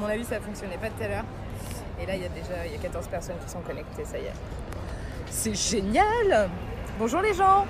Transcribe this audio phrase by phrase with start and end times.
[0.00, 1.24] mon avis, ça fonctionnait pas tout à l'heure.
[2.00, 4.18] Et là, il y a déjà il y a 14 personnes qui sont connectées, ça
[4.18, 4.32] y est.
[5.30, 6.48] C'est génial
[6.98, 7.66] Bonjour les gens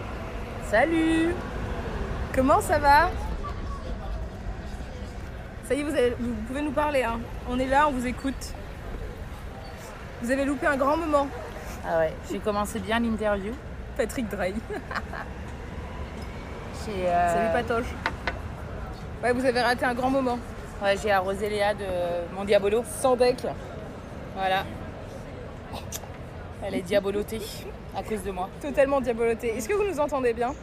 [0.70, 1.34] Salut
[2.34, 3.10] Comment ça va?
[5.68, 7.02] Ça y est, vous, avez- vous pouvez nous parler.
[7.02, 7.20] hein.
[7.48, 8.54] On est là, on vous écoute.
[10.22, 11.26] Vous avez loupé un grand moment,
[11.86, 13.52] Ah ouais, j'ai commencé bien l'interview.
[13.96, 14.54] Patrick Drey.
[16.86, 17.92] J'ai euh, Salut Patoche.
[19.22, 20.38] Ouais, vous avez raté un grand moment.
[20.82, 21.84] Ouais, j'ai arrosé Léa de
[22.34, 22.82] mon diabolo.
[23.00, 23.46] Sans deck.
[24.34, 24.64] Voilà.
[26.62, 27.40] Elle est diabolotée
[27.96, 28.48] à cause de moi.
[28.60, 29.56] Totalement diaboloté.
[29.56, 30.54] Est-ce que vous nous entendez bien?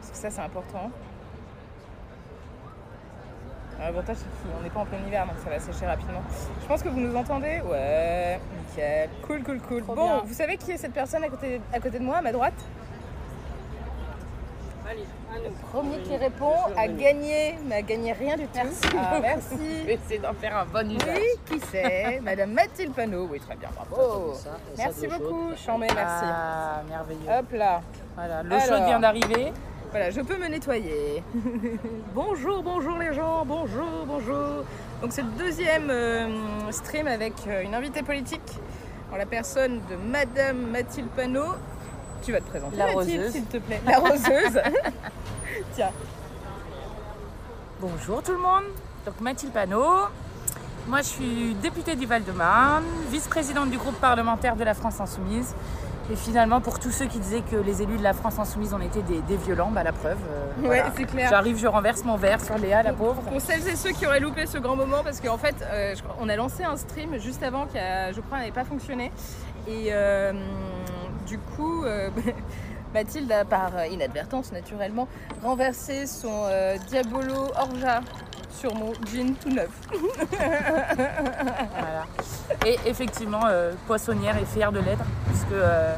[0.00, 0.90] Parce que ça, c'est important.
[3.78, 6.20] L'avantage, c'est qu'on n'est pas en plein hiver, donc ça va sécher rapidement.
[6.60, 7.60] Je pense que vous nous entendez?
[7.64, 9.08] Ouais, nickel.
[9.22, 9.82] Cool, cool, cool.
[9.84, 10.22] Trop bon, bien.
[10.24, 12.54] vous savez qui est cette personne à côté, à côté de moi, à ma droite?
[15.44, 18.50] Le premier qui répond a gagné, mais a gagné rien du tout.
[18.54, 19.88] Merci Ah, merci.
[19.88, 21.16] Essayer d'en faire un bon usage.
[21.18, 23.28] Oui, qui c'est Madame Mathilde Panot.
[23.30, 24.34] Oui, très bien, bravo.
[24.76, 26.24] Merci beaucoup, Chambé, merci.
[26.26, 27.30] Ah, merveilleux.
[27.38, 27.80] Hop là.
[28.16, 28.66] Voilà, l'eau Alors.
[28.66, 29.52] chaude vient d'arriver.
[29.90, 31.22] Voilà, je peux me nettoyer.
[32.14, 34.64] bonjour, bonjour les gens, bonjour, bonjour.
[35.00, 38.58] Donc c'est le deuxième euh, stream avec euh, une invitée politique
[39.10, 41.54] en la personne de Madame Mathilde Panot.
[42.22, 43.32] Tu vas te présenter La Mathilde, roseuse.
[43.32, 43.80] s'il te plaît.
[43.86, 44.60] La roseuse.
[47.80, 48.64] Bonjour tout le monde.
[49.06, 50.08] Donc Mathilde Panot.
[50.88, 55.54] Moi je suis députée du Val-de-Marne, vice-présidente du groupe parlementaire de la France Insoumise.
[56.10, 58.80] Et finalement, pour tous ceux qui disaient que les élus de la France Insoumise ont
[58.80, 60.16] été des, des violents, bah la preuve.
[60.30, 60.90] euh, Ouais, voilà.
[60.96, 61.28] c'est clair.
[61.28, 63.20] J'arrive, je renverse mon verre sur Léa, la pauvre.
[63.20, 66.02] Pour celles et ceux qui auraient loupé ce grand moment, parce qu'en fait, euh, je
[66.18, 69.12] on a lancé un stream juste avant qui, a, je crois, n'avait pas fonctionné.
[69.66, 70.32] Et euh,
[71.26, 71.84] du coup,
[72.94, 75.08] Mathilde a, par euh, inadvertance naturellement,
[75.42, 78.00] renversé son euh, Diabolo Orja
[78.50, 79.70] sur mon jean tout neuf.
[81.78, 82.06] Voilà.
[82.66, 85.94] Et effectivement, euh, poissonnière est fière de l'être, puisque euh,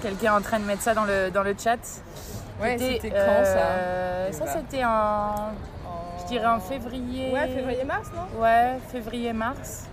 [0.00, 1.78] quelqu'un est en train de mettre ça dans le, dans le chat.
[2.60, 5.50] Ouais, C'était, quand ça Ça, c'était en,
[6.20, 7.32] je dirais en février.
[7.32, 8.40] Ouais, février-mars, non?
[8.40, 9.88] Ouais, février-mars.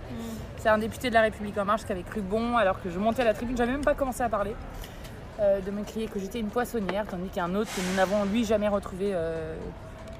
[0.58, 2.98] C'est un député de la République En Marche qui avait cru bon, alors que je
[2.98, 4.54] montais à la tribune, j'avais même pas commencé à parler,
[5.40, 8.44] euh, de me crier que j'étais une poissonnière, tandis qu'un autre que nous n'avons lui
[8.44, 9.56] jamais retrouvé euh,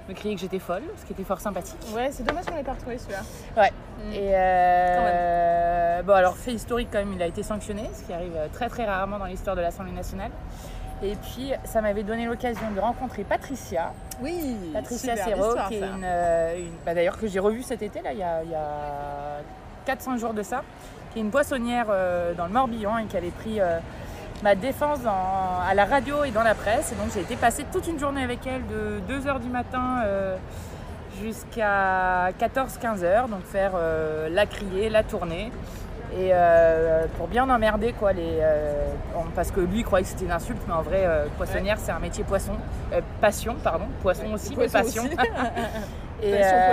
[0.08, 1.78] me criait que j'étais folle, ce qui était fort sympathique.
[1.94, 3.20] Ouais, c'est dommage qu'on n'ait pas retrouvé celui-là.
[3.56, 3.70] Ouais.
[4.06, 4.12] Mm.
[4.12, 8.32] Et euh, bon, alors fait historique quand même, il a été sanctionné, ce qui arrive
[8.52, 10.30] très très rarement dans l'histoire de l'Assemblée nationale.
[11.02, 16.04] Et puis ça m'avait donné l'occasion de rencontrer Patricia, Oui, Patricia Serrault, qui est une,
[16.04, 19.40] une- bah, d'ailleurs que j'ai revue cet été là, il y a, il y a
[19.86, 20.62] 4-5 jours de ça,
[21.12, 23.78] qui est une poissonnière euh, dans le Morbihan et qui avait pris euh,
[24.42, 26.92] ma défense dans- à la radio et dans la presse.
[26.92, 30.36] Et donc j'ai été passer toute une journée avec elle de 2h du matin euh,
[31.22, 35.52] jusqu'à 14-15 heures, donc faire euh, la crier, la tourner.
[36.12, 38.40] Et euh, pour bien emmerder quoi, les,
[39.36, 42.00] parce que lui il croyait que c'était une insulte, mais en vrai poissonnière c'est un
[42.00, 42.52] métier poisson,
[42.92, 45.04] Euh, passion pardon, poisson aussi, mais passion.
[45.04, 45.16] aussi.
[46.22, 46.68] Et, Passion, euh,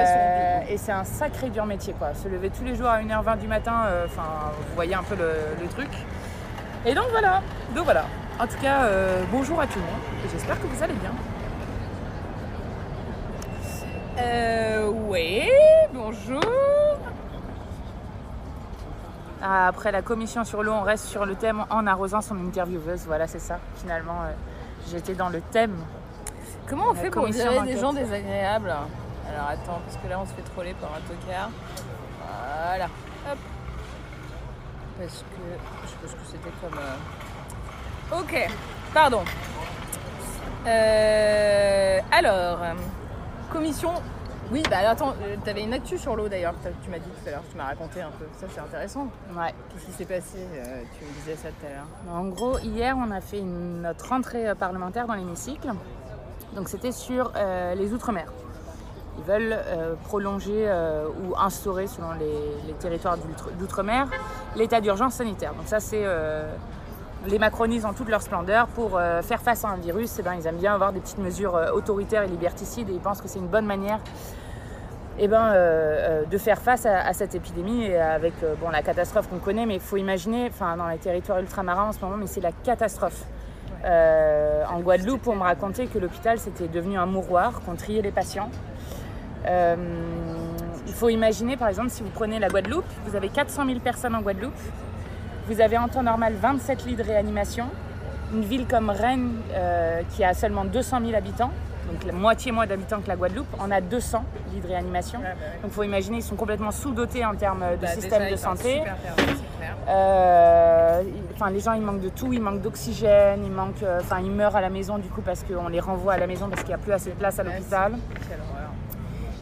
[0.59, 2.09] poisson, et c'est un sacré dur métier quoi.
[2.13, 4.23] Se lever tous les jours à 1h20 du matin, euh, enfin
[4.57, 5.87] vous voyez un peu le, le truc.
[6.85, 7.41] Et donc voilà,
[7.75, 8.05] donc voilà.
[8.39, 11.11] En tout cas, euh, bonjour à tout le monde j'espère que vous allez bien.
[14.19, 15.49] Euh, oui,
[15.93, 16.41] bonjour.
[19.41, 23.03] Ah, Après la commission sur l'eau, on reste sur le thème en arrosant son intervieweuse.
[23.05, 23.59] Voilà, c'est ça.
[23.75, 24.31] Finalement, euh,
[24.89, 25.75] j'étais dans le thème.
[26.67, 28.69] Comment on La fait pour virer des gens désagréables?
[29.29, 31.49] Alors attends, parce que là on se fait troller par un tocard.
[32.69, 32.85] Voilà.
[33.29, 33.37] Hop.
[34.99, 36.77] Parce que je pense que c'était comme.
[36.79, 38.49] euh, Ok.
[38.93, 39.21] Pardon.
[40.65, 42.59] Euh, alors,
[43.51, 43.91] commission.
[44.49, 47.27] Oui, bah alors, attends, euh, t'avais une actu sur l'eau d'ailleurs, tu m'as dit tout
[47.27, 48.25] à l'heure, tu m'as raconté un peu.
[48.39, 49.07] Ça c'est intéressant.
[49.35, 49.53] Ouais.
[49.73, 52.17] Qu'est-ce qui s'est passé Euh, Tu me disais ça tout à l'heure?
[52.17, 55.67] En gros, hier, on a fait une- notre rentrée parlementaire dans l'hémicycle.
[56.55, 57.33] Donc, c'était sur
[57.75, 58.31] les Outre-mer.
[59.17, 63.17] Ils veulent euh, prolonger euh, ou instaurer, selon les, territoires
[63.59, 64.07] d'outre-mer,
[64.55, 65.53] l'état d'urgence sanitaire.
[65.53, 66.05] Donc ça, c'est
[67.25, 68.67] les macronistes en toute leur splendeur.
[68.67, 71.59] Pour faire face à un virus, eh ben, ils aiment bien avoir des petites mesures
[71.73, 73.99] autoritaires et liberticides et ils pensent que c'est une bonne manière
[75.17, 75.53] eh ben,
[76.29, 79.65] de faire face à, cette épidémie et avec bon, la catastrophe qu'on connaît.
[79.65, 83.25] Mais il faut imaginer, dans les territoires ultramarins en ce moment, mais c'est la catastrophe.
[83.85, 88.11] Euh, en Guadeloupe, on me racontait que l'hôpital c'était devenu un mouroir, qu'on triait les
[88.11, 88.49] patients.
[89.45, 89.75] Euh,
[90.87, 94.15] il faut imaginer, par exemple, si vous prenez la Guadeloupe, vous avez 400 000 personnes
[94.15, 94.53] en Guadeloupe,
[95.47, 97.65] vous avez en temps normal 27 lits de réanimation.
[98.33, 101.51] Une ville comme Rennes, euh, qui a seulement 200 000 habitants,
[101.89, 104.23] donc la moitié moins d'habitants que la Guadeloupe, on a 200
[104.53, 105.19] lits de réanimation.
[105.19, 105.29] Bah
[105.61, 108.81] donc il faut imaginer, ils sont complètement sous-dotés en termes de bah, système de santé.
[109.87, 111.01] Euh,
[111.33, 114.31] enfin, les gens, ils manquent de tout, ils manquent d'oxygène, ils manquent, euh, enfin, ils
[114.31, 116.69] meurent à la maison du coup parce qu'on les renvoie à la maison parce qu'il
[116.69, 117.93] n'y a plus assez de place à l'hôpital.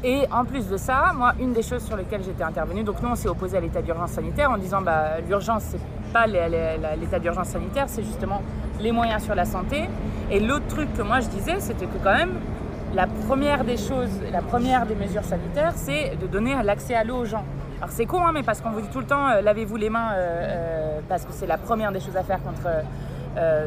[0.04, 3.10] Et en plus de ça, moi, une des choses sur lesquelles j'étais intervenue, donc nous,
[3.10, 5.80] on s'est opposé à l'état d'urgence sanitaire en disant, bah, l'urgence, c'est
[6.14, 8.42] pas l'état d'urgence sanitaire, c'est justement
[8.80, 9.90] les moyens sur la santé.
[10.32, 12.34] Et l'autre truc que moi je disais, c'était que quand même,
[12.94, 17.18] la première des choses, la première des mesures sanitaires, c'est de donner l'accès à l'eau
[17.18, 17.44] aux gens.
[17.78, 19.90] Alors c'est con, hein, mais parce qu'on vous dit tout le temps, euh, lavez-vous les
[19.90, 22.70] mains, euh, euh, parce que c'est la première des choses à faire contre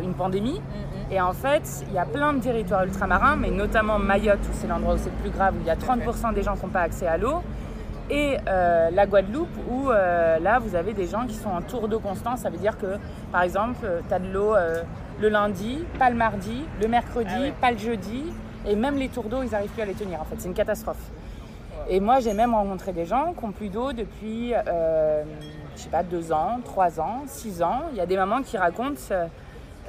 [0.02, 0.60] une pandémie.
[0.60, 1.14] Mm-hmm.
[1.14, 4.66] Et en fait, il y a plein de territoires ultramarins, mais notamment Mayotte, où c'est
[4.66, 6.72] l'endroit où c'est le plus grave, où il y a 30% des gens qui n'ont
[6.72, 7.42] pas accès à l'eau.
[8.10, 12.36] Et la Guadeloupe, où là, vous avez des gens qui sont en tour d'eau constant.
[12.36, 12.98] Ça veut dire que,
[13.32, 14.54] par exemple, tu as de l'eau
[15.20, 18.24] le lundi, pas le mardi, le mercredi, ah pas le jeudi.
[18.66, 20.20] Et même les tours d'eau, ils n'arrivent plus à les tenir.
[20.20, 21.10] En fait, c'est une catastrophe.
[21.88, 25.24] Et moi, j'ai même rencontré des gens qui ont plus d'eau depuis, euh,
[25.74, 27.84] je sais pas, deux ans, trois ans, six ans.
[27.92, 29.00] Il y a des mamans qui racontent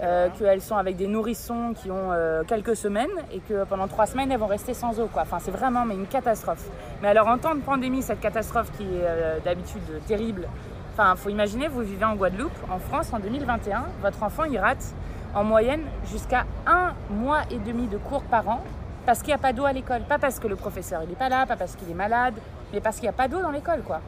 [0.02, 4.06] euh, qu'elles sont avec des nourrissons qui ont euh, quelques semaines et que pendant trois
[4.06, 5.08] semaines, elles vont rester sans eau.
[5.12, 5.24] Quoi.
[5.24, 6.66] Enfin, c'est vraiment mais une catastrophe.
[7.02, 10.48] Mais alors, en temps de pandémie, cette catastrophe qui est euh, d'habitude terrible,
[10.94, 14.94] enfin, faut imaginer, vous vivez en Guadeloupe, en France, en 2021, votre enfant, il rate
[15.36, 18.64] en moyenne jusqu'à un mois et demi de cours par an
[19.06, 20.02] parce qu'il n'y a pas d'eau à l'école.
[20.02, 22.36] Pas parce que le professeur il n'est pas là, pas parce qu'il est malade,
[22.72, 23.82] mais parce qu'il n'y a pas d'eau dans l'école.
[23.82, 24.02] quoi.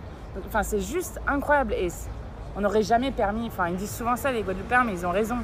[0.48, 1.74] Enfin, c'est juste incroyable.
[1.74, 1.90] Et
[2.56, 5.38] on n'aurait jamais permis, enfin ils disent souvent ça les Guadeloupéens, mais ils ont raison.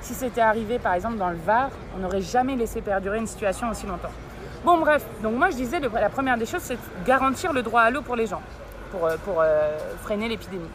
[0.00, 3.70] Si c'était arrivé par exemple dans le Var, on n'aurait jamais laissé perdurer une situation
[3.70, 4.12] aussi longtemps.
[4.64, 7.90] Bon bref, donc moi je disais la première des choses c'est garantir le droit à
[7.90, 8.42] l'eau pour les gens,
[8.90, 10.70] pour, euh, euh, freiner l'épidémie.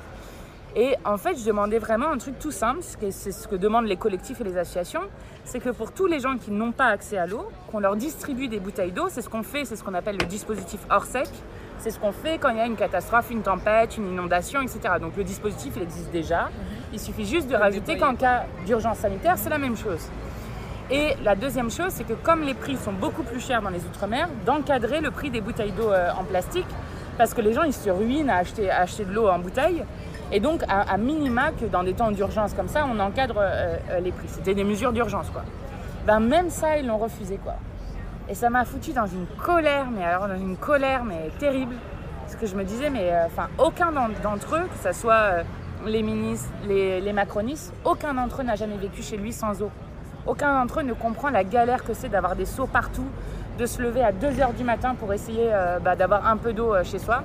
[0.75, 3.95] Et en fait, je demandais vraiment un truc tout simple, c'est ce que demandent les
[3.95, 5.03] collectifs et les associations,
[5.43, 8.47] c'est que pour tous les gens qui n'ont pas accès à l'eau, qu'on leur distribue
[8.47, 11.29] des bouteilles d'eau, c'est ce qu'on fait, c'est ce qu'on appelle le dispositif hors sec,
[11.83, 14.79] c'est ce qu'on fait quand il y a une catastrophe, une tempête, une inondation, etc.
[15.01, 16.49] Donc le dispositif, il existe déjà,
[16.93, 20.07] il suffit juste de rajouter qu'en cas d'urgence sanitaire, c'est la même chose.
[20.89, 23.83] Et la deuxième chose, c'est que comme les prix sont beaucoup plus chers dans les
[23.83, 26.67] Outre-mer, d'encadrer le prix des bouteilles d'eau euh, en plastique,
[27.17, 29.83] parce que les gens, ils se ruinent à acheter, à acheter de l'eau en bouteille.
[30.31, 33.99] Et donc, à, minima, que dans des temps d'urgence comme ça, on encadre euh, euh,
[33.99, 34.27] les prix.
[34.29, 35.43] C'était des mesures d'urgence, quoi.
[36.07, 37.55] Ben, même ça, ils l'ont refusé, quoi.
[38.29, 41.75] Et ça m'a foutu dans une colère, mais alors dans une colère, mais terrible.
[42.21, 45.43] Parce que je me disais, mais euh, enfin, aucun d'entre eux, que ce soit
[45.85, 49.69] les ministres, les, les macronistes, aucun d'entre eux n'a jamais vécu chez lui sans eau.
[50.25, 53.07] Aucun d'entre eux ne comprend la galère que c'est d'avoir des seaux partout,
[53.59, 55.51] de se lever à 2h du matin pour essayer
[55.83, 57.23] bah, d'avoir un peu d'eau chez soi.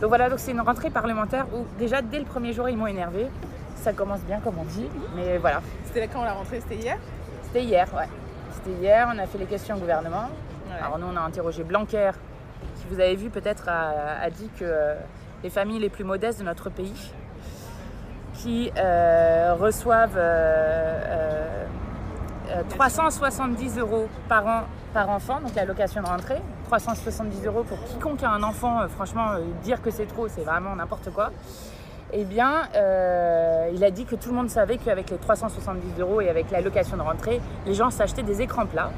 [0.00, 2.86] Donc voilà, donc c'est une rentrée parlementaire où déjà dès le premier jour ils m'ont
[2.86, 3.26] énervé.
[3.76, 5.60] Ça commence bien comme on dit, mais voilà.
[5.84, 6.60] C'était quand la rentrée?
[6.60, 6.96] C'était hier?
[7.42, 8.08] C'était hier, ouais.
[8.52, 10.28] C'était hier, on a fait les questions au gouvernement.
[10.80, 12.12] Alors nous on a interrogé Blanquer,
[12.76, 14.94] qui vous avez vu peut-être a, dit que euh,
[15.42, 17.12] les familles les plus modestes de notre pays,
[18.34, 20.18] qui euh, reçoivent
[22.68, 28.22] 370 euh, euros par an par enfant, donc l'allocation de rentrée, 370 euros pour quiconque
[28.22, 31.30] a un enfant, franchement, dire que c'est trop, c'est vraiment n'importe quoi.
[32.14, 36.20] Eh bien, euh, il a dit que tout le monde savait qu'avec les 370 euros
[36.20, 38.90] et avec l'allocation de rentrée, les gens s'achetaient des écrans plats.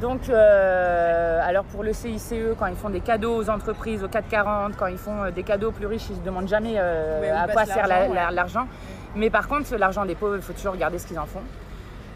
[0.00, 4.86] Donc, alors pour le CICE, quand ils font des cadeaux aux entreprises, au 440, quand
[4.86, 8.66] ils font des cadeaux plus riches, ils ne se demandent jamais à quoi sert l'argent.
[9.16, 11.42] Mais par contre, l'argent des pauvres, il faut toujours regarder ce qu'ils en font.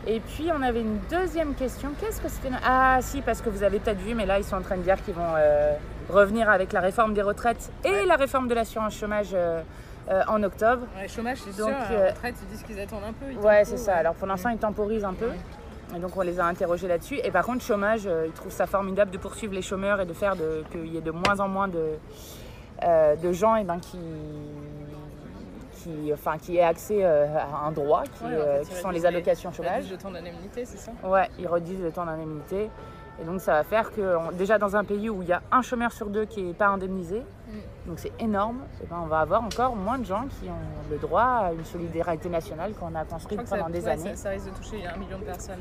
[0.06, 1.90] Et puis on avait une deuxième question.
[2.00, 2.48] Qu'est-ce que c'était?
[2.64, 4.82] Ah si, parce que vous avez peut-être vu, mais là ils sont en train de
[4.82, 5.74] dire qu'ils vont euh,
[6.08, 9.62] revenir avec la réforme des retraites et la réforme de l'assurance chômage euh,
[10.10, 10.86] euh, en octobre.
[11.00, 11.68] Ouais, chômage, c'est sûr.
[11.68, 13.46] La retraite, ils disent qu'ils attendent un peu.
[13.46, 13.94] Ouais, c'est ça.
[13.94, 15.30] Alors pour l'instant, ils temporisent un peu.
[15.94, 17.20] Et donc on les a interrogés là-dessus.
[17.22, 20.34] Et par contre, chômage, ils trouvent ça formidable de poursuivre les chômeurs et de faire
[20.72, 21.96] qu'il y ait de moins en moins de,
[23.22, 23.98] de gens et eh ben, qui
[25.82, 29.84] qui, enfin, qui ait accès euh, à un droit, qui, euh, sont les allocations chômage.
[29.86, 30.92] Ils redisent le temps d'indemnité, c'est ça?
[31.04, 32.70] Ouais, ils redisent le temps d'indemnité.
[33.20, 35.60] Et donc ça va faire que déjà dans un pays où il y a un
[35.60, 37.88] chômeur sur deux qui n'est pas indemnisé, Mm.
[37.88, 40.96] donc c'est énorme, et ben on va avoir encore moins de gens qui ont le
[40.96, 44.10] droit à une solidarité nationale qu'on a construite ça, pendant des ouais, années.
[44.16, 45.60] ça, ça risque de toucher un million de personnes.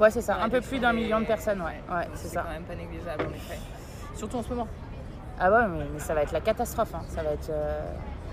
[0.00, 2.48] Ouais c'est ça, Ouais, un peu plus d'un million de personnes, ouais, ouais c'est quand
[2.48, 3.58] même pas négligeable en effet.
[4.16, 4.66] Surtout en ce moment.
[5.38, 6.92] Ah ouais, mais, mais ça va être la catastrophe.
[6.96, 7.02] hein.
[7.08, 7.50] Ça va être.
[7.50, 7.80] euh,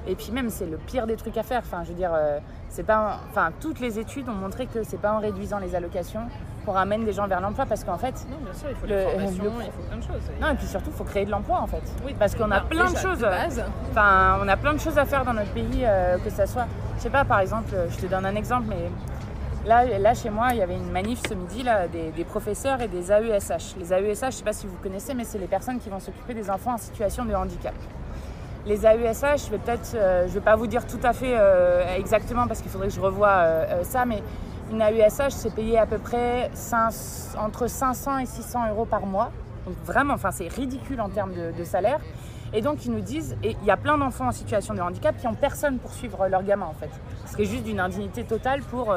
[0.07, 1.61] Et puis même, c'est le pire des trucs à faire.
[1.65, 2.99] Enfin, je veux dire, euh, c'est pas.
[2.99, 6.21] en- Enfin, toutes les études ont montré que c'est pas en réduisant les allocations
[6.65, 8.25] qu'on ramène des gens vers l'emploi, parce qu'en fait.
[8.29, 8.93] Non, bien sûr, il faut Le-
[9.65, 10.31] il faut plein de choses.
[10.41, 11.81] Non, et puis surtout, il faut créer de l'emploi en fait.
[12.05, 13.19] Oui, Parce qu'on a plein de choses.
[13.19, 13.27] De.
[13.91, 16.65] Enfin, on a plein de choses à faire dans notre pays, euh, que ça soit.
[16.97, 18.89] Je sais pas, par exemple, euh, je te donne un exemple, mais
[19.67, 22.81] là, là chez moi, il y avait une manif ce midi là, des, des professeurs
[22.81, 23.75] et des AESH.
[23.79, 26.33] Les AESH, je sais pas si vous connaissez, mais c'est les personnes qui vont s'occuper
[26.33, 27.73] des enfants en situation de handicap.
[28.65, 31.95] Les AESH, je vais peut-être, euh, je vais pas vous dire tout à fait euh,
[31.95, 34.23] exactement parce qu'il faudrait que je revoie euh, euh, ça, mais
[34.71, 36.49] une AESH, c'est payé à peu près
[37.37, 39.31] entre 500 et 600 euros par mois.
[39.67, 41.99] Donc vraiment, enfin, c'est ridicule en termes de, salaire.
[42.53, 45.27] Et donc, ils nous disent, il y a plein d'enfants en situation de handicap qui
[45.27, 46.89] n'ont personne pour suivre leur gamin, en fait.
[47.25, 48.95] Ce juste d'une indignité totale pour.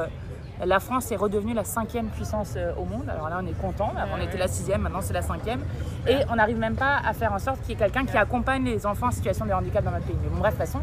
[0.65, 3.09] La France est redevenue la cinquième puissance euh, au monde.
[3.09, 3.93] Alors là, on est content.
[4.17, 5.61] On était la sixième, maintenant c'est la cinquième.
[6.07, 8.65] Et on n'arrive même pas à faire en sorte qu'il y ait quelqu'un qui accompagne
[8.65, 10.17] les enfants en situation de handicap dans notre pays.
[10.23, 10.81] Mais bon, bref, façon.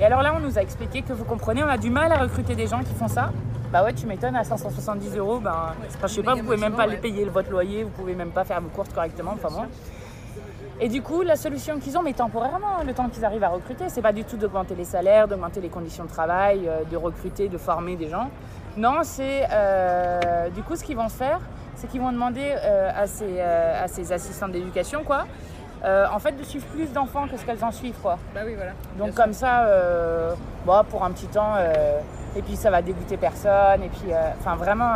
[0.00, 2.18] Et alors là, on nous a expliqué que vous comprenez, on a du mal à
[2.18, 3.30] recruter des gens qui font ça.
[3.72, 6.74] Bah ouais, tu m'étonnes, à 570 euros, ben, enfin, je sais pas, vous pouvez même
[6.74, 9.66] pas les payer votre loyer, vous pouvez même pas faire vos courses correctement, enfin bon.
[10.80, 13.48] Et du coup, la solution qu'ils ont, mais temporairement, hein, le temps qu'ils arrivent à
[13.48, 16.96] recruter, c'est pas du tout d'augmenter les salaires, d'augmenter les conditions de travail, euh, de
[16.96, 18.30] recruter, de former des gens.
[18.78, 21.40] Non, c'est euh, du coup ce qu'ils vont faire,
[21.74, 25.24] c'est qu'ils vont demander euh, à, ces, euh, à ces assistantes d'éducation, quoi,
[25.84, 28.18] euh, en fait, de suivre plus d'enfants que ce qu'elles en suivent, quoi.
[28.34, 28.70] Bah oui, voilà.
[28.96, 29.66] Donc comme ça,
[30.64, 31.54] bon, pour un petit temps,
[32.36, 33.82] et puis ça va dégoûter personne.
[33.82, 34.94] Et puis, enfin vraiment,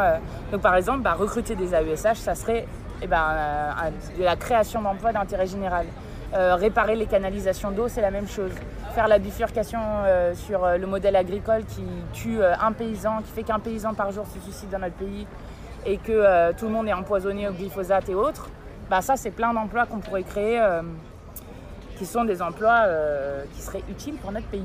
[0.52, 2.66] donc par exemple, bah, recruter des AESH, ça serait
[3.02, 5.86] eh ben, un- de la création d'emplois d'intérêt général.
[6.34, 8.52] Euh, réparer les canalisations d'eau, c'est la même chose.
[8.94, 11.84] Faire la bifurcation euh, sur euh, le modèle agricole qui
[12.14, 15.26] tue un paysan, qui fait qu'un paysan par jour se suicide dans notre pays
[15.84, 18.48] et que tout le monde est empoisonné au glyphosate et autres,
[18.88, 20.64] bah ça c'est plein d'emplois qu'on pourrait créer
[21.98, 22.86] qui sont des emplois
[23.52, 24.60] qui seraient utiles pour notre pays.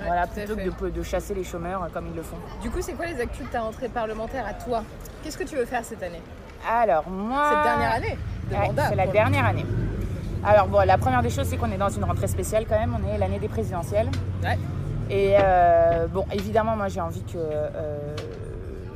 [0.00, 2.36] Ouais, voilà, plutôt que de, de chasser les chômeurs comme ils le font.
[2.60, 4.82] Du coup, c'est quoi les actus de ta rentrée parlementaire à toi?
[5.22, 6.22] Qu'est-ce que tu veux faire cette année?
[6.68, 7.50] Alors moi...
[7.50, 8.18] Cette dernière année
[8.50, 9.66] de Ouais, mandat c'est la dernière année.
[10.44, 12.96] Alors bon, la première des choses, c'est qu'on est dans une rentrée spéciale quand même.
[13.02, 14.08] On est l'année des présidentielles.
[14.42, 14.58] Ouais.
[15.10, 18.14] Et euh, bon, évidemment, moi j'ai envie que euh,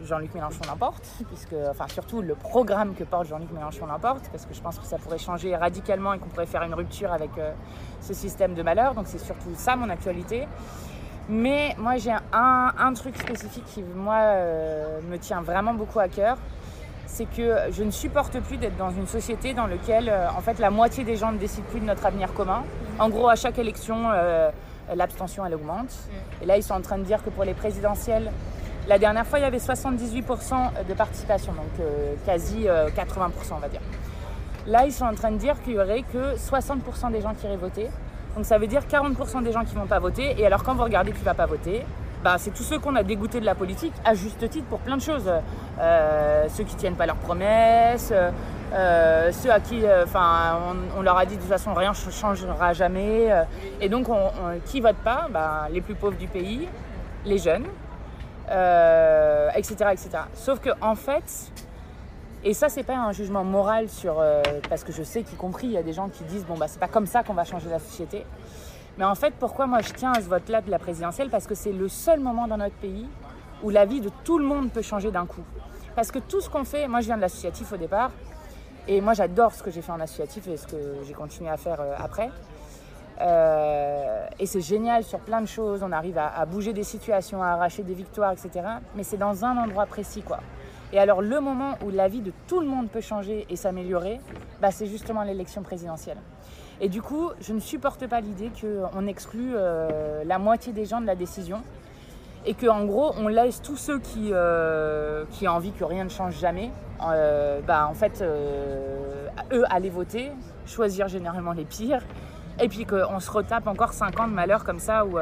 [0.05, 4.55] Jean-Luc Mélenchon l'emporte, puisque, enfin surtout le programme que porte Jean-Luc Mélenchon l'emporte, parce que
[4.55, 7.53] je pense que ça pourrait changer radicalement et qu'on pourrait faire une rupture avec euh,
[8.01, 8.95] ce système de malheur.
[8.95, 10.47] Donc c'est surtout ça mon actualité.
[11.29, 14.35] Mais moi j'ai un, un truc spécifique qui moi
[15.09, 16.37] me tient vraiment beaucoup à cœur.
[17.15, 20.59] C'est que je ne supporte plus d'être dans une société dans laquelle euh, en fait
[20.59, 22.63] la moitié des gens ne décident plus de notre avenir commun.
[22.99, 24.51] En gros, à chaque élection, euh,
[24.95, 25.93] l'abstention elle augmente.
[26.41, 28.33] Et là, ils sont en train de dire que pour les présidentielles,
[28.89, 33.59] la dernière fois, il y avait 78% de participation, donc euh, quasi euh, 80% on
[33.59, 33.81] va dire.
[34.67, 37.47] Là, ils sont en train de dire qu'il y aurait que 60% des gens qui
[37.47, 37.89] iraient voter.
[38.35, 40.35] Donc ça veut dire 40% des gens qui vont pas voter.
[40.39, 41.85] Et alors quand vous regardez qui va pas voter,
[42.23, 44.97] bah, c'est tous ceux qu'on a dégoûtés de la politique, à juste titre pour plein
[44.97, 45.31] de choses.
[45.81, 48.13] Euh, ceux qui tiennent pas leurs promesses,
[48.73, 50.05] euh, ceux à qui, euh,
[50.97, 53.31] on, leur a dit de toute façon rien ne changera jamais.
[53.33, 53.43] euh,
[53.81, 55.27] et donc, on, on- qui vote pas?
[55.31, 56.69] Bah, Les plus pauvres du pays,
[57.25, 57.67] les jeunes,
[58.51, 60.09] euh, etc., etc.
[60.35, 61.51] Sauf que en fait,
[62.45, 64.17] et ça, c'est pas un jugement moral sur.
[64.19, 66.55] euh, parce que je sais qu'y compris, il y a des gens qui disent bon,
[66.57, 68.25] bah, c'est pas comme ça qu'on va changer la société.
[68.99, 71.31] Mais en fait, pourquoi moi je tiens à ce vote-là de la présidentielle?
[71.31, 73.09] Parce que c'est le seul moment dans notre pays
[73.63, 75.45] où la vie de tout le monde peut changer d'un coup.
[75.95, 78.11] Parce que tout ce qu'on fait, moi je viens de l'associatif au départ,
[78.89, 81.57] et moi j'adore ce que j'ai fait en associatif et ce que j'ai continué à
[81.57, 82.31] faire euh, après.
[83.21, 87.43] Euh, et c'est génial sur plein de choses, on arrive à, à bouger des situations,
[87.43, 88.67] à arracher des victoires, etc.
[88.97, 90.41] Mais c'est dans un endroit précis, quoi.
[90.93, 94.21] Et alors le moment où la vie de tout le monde peut changer et s'améliorer,
[94.61, 96.19] bah, c'est justement l'élection présidentielle.
[96.85, 101.01] Et du coup, je ne supporte pas l'idée qu'on exclue euh, la moitié des gens
[101.01, 101.63] de la décision
[102.45, 106.09] et qu'en gros, on laisse tous ceux qui, euh, qui ont envie que rien ne
[106.09, 106.73] change jamais,
[107.09, 110.33] euh, bah, en fait, eux, aller voter,
[110.67, 112.03] choisir généralement les pires,
[112.61, 115.19] et puis qu'on se retape encore 5 ans de malheur comme ça où,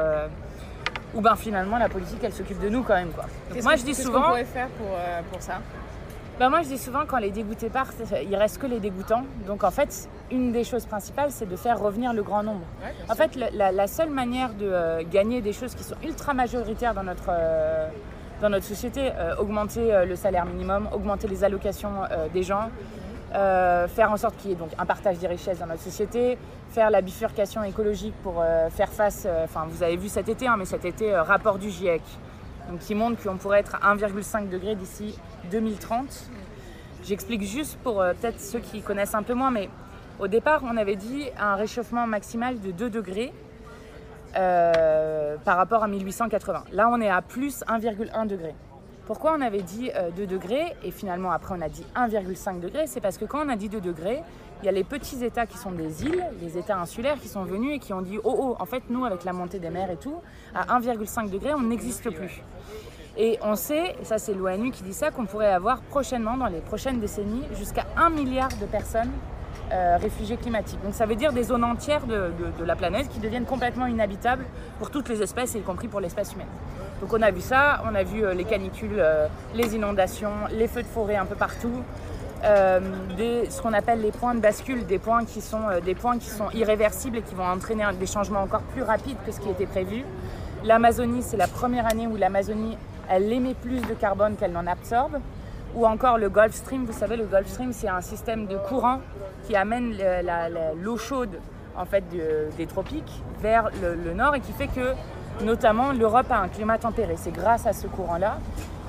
[1.13, 3.11] où ben, finalement la politique elle s'occupe de nous quand même.
[3.11, 3.25] Quoi.
[3.53, 4.27] Donc moi que- je dis qu'est-ce qu'on souvent.
[4.29, 4.87] pourrait faire pour,
[5.31, 5.59] pour ça?
[6.41, 9.25] Bah moi je dis souvent quand les dégoûtés partent, il reste que les dégoûtants.
[9.45, 12.65] Donc en fait, une des choses principales, c'est de faire revenir le grand nombre.
[12.81, 16.33] Ouais, En fait, la, la seule manière de euh, gagner des choses qui sont ultra
[16.33, 17.87] majoritaires dans notre, euh,
[18.41, 21.91] dans notre société, euh, augmenter le salaire minimum, augmenter les allocations
[22.33, 22.71] des gens,
[23.31, 26.39] faire en sorte qu'il y ait donc un partage des richesses dans notre société,
[26.71, 30.65] faire la bifurcation écologique pour faire face, enfin vous avez vu cet été, hein, mais
[30.65, 32.01] cet été, rapport du GIEC,
[32.69, 35.17] donc qui montre qu'on pourrait être à 1,5 degré d'ici
[35.51, 36.29] 2030.
[37.03, 39.69] J'explique juste pour peut-être ceux qui connaissent un peu moins, mais
[40.19, 43.33] au départ on avait dit un réchauffement maximal de 2 degrés
[44.33, 46.65] par rapport à 1880.
[46.73, 48.53] Là on est à plus 1,1 degré.
[49.11, 52.87] Pourquoi on avait dit 2 euh, degrés et finalement après on a dit 1,5 degré
[52.87, 54.21] C'est parce que quand on a dit 2 degrés,
[54.61, 57.43] il y a les petits États qui sont des îles, les États insulaires qui sont
[57.43, 59.89] venus et qui ont dit oh oh, en fait nous avec la montée des mers
[59.89, 60.21] et tout,
[60.53, 62.43] à 1,5 degré on n'existe plus.
[63.17, 66.61] Et on sait, ça c'est l'ONU qui dit ça, qu'on pourrait avoir prochainement, dans les
[66.61, 69.11] prochaines décennies, jusqu'à 1 milliard de personnes
[69.73, 70.81] euh, réfugiés climatiques.
[70.83, 72.31] Donc ça veut dire des zones entières de,
[72.63, 74.45] la planète qui deviennent complètement inhabitables
[74.79, 76.47] pour toutes les espèces, y compris pour l'espèce humaine.
[77.01, 80.67] Donc on a vu ça, on a vu euh, les canicules, euh, les inondations, les
[80.67, 81.83] feux de forêt un peu partout.
[82.43, 86.49] Ce qu'on appelle les points de bascule, des points qui sont des points qui sont
[86.51, 90.03] irréversibles et qui vont entraîner des changements encore plus rapides que ce qui était prévu.
[90.63, 92.77] L'Amazonie, c'est la première année où l'Amazonie
[93.09, 95.19] elle émet plus de carbone qu'elle n'en absorbe
[95.75, 96.85] ou encore le Gulf Stream.
[96.85, 98.99] Vous savez, le Gulf Stream, c'est un système de courant
[99.45, 99.95] qui amène
[100.81, 101.39] l'eau chaude
[101.75, 102.03] en fait,
[102.57, 104.93] des tropiques vers le, nord et qui fait que
[105.43, 107.15] notamment l'Europe a un climat tempéré.
[107.17, 108.37] C'est grâce à ce courant-là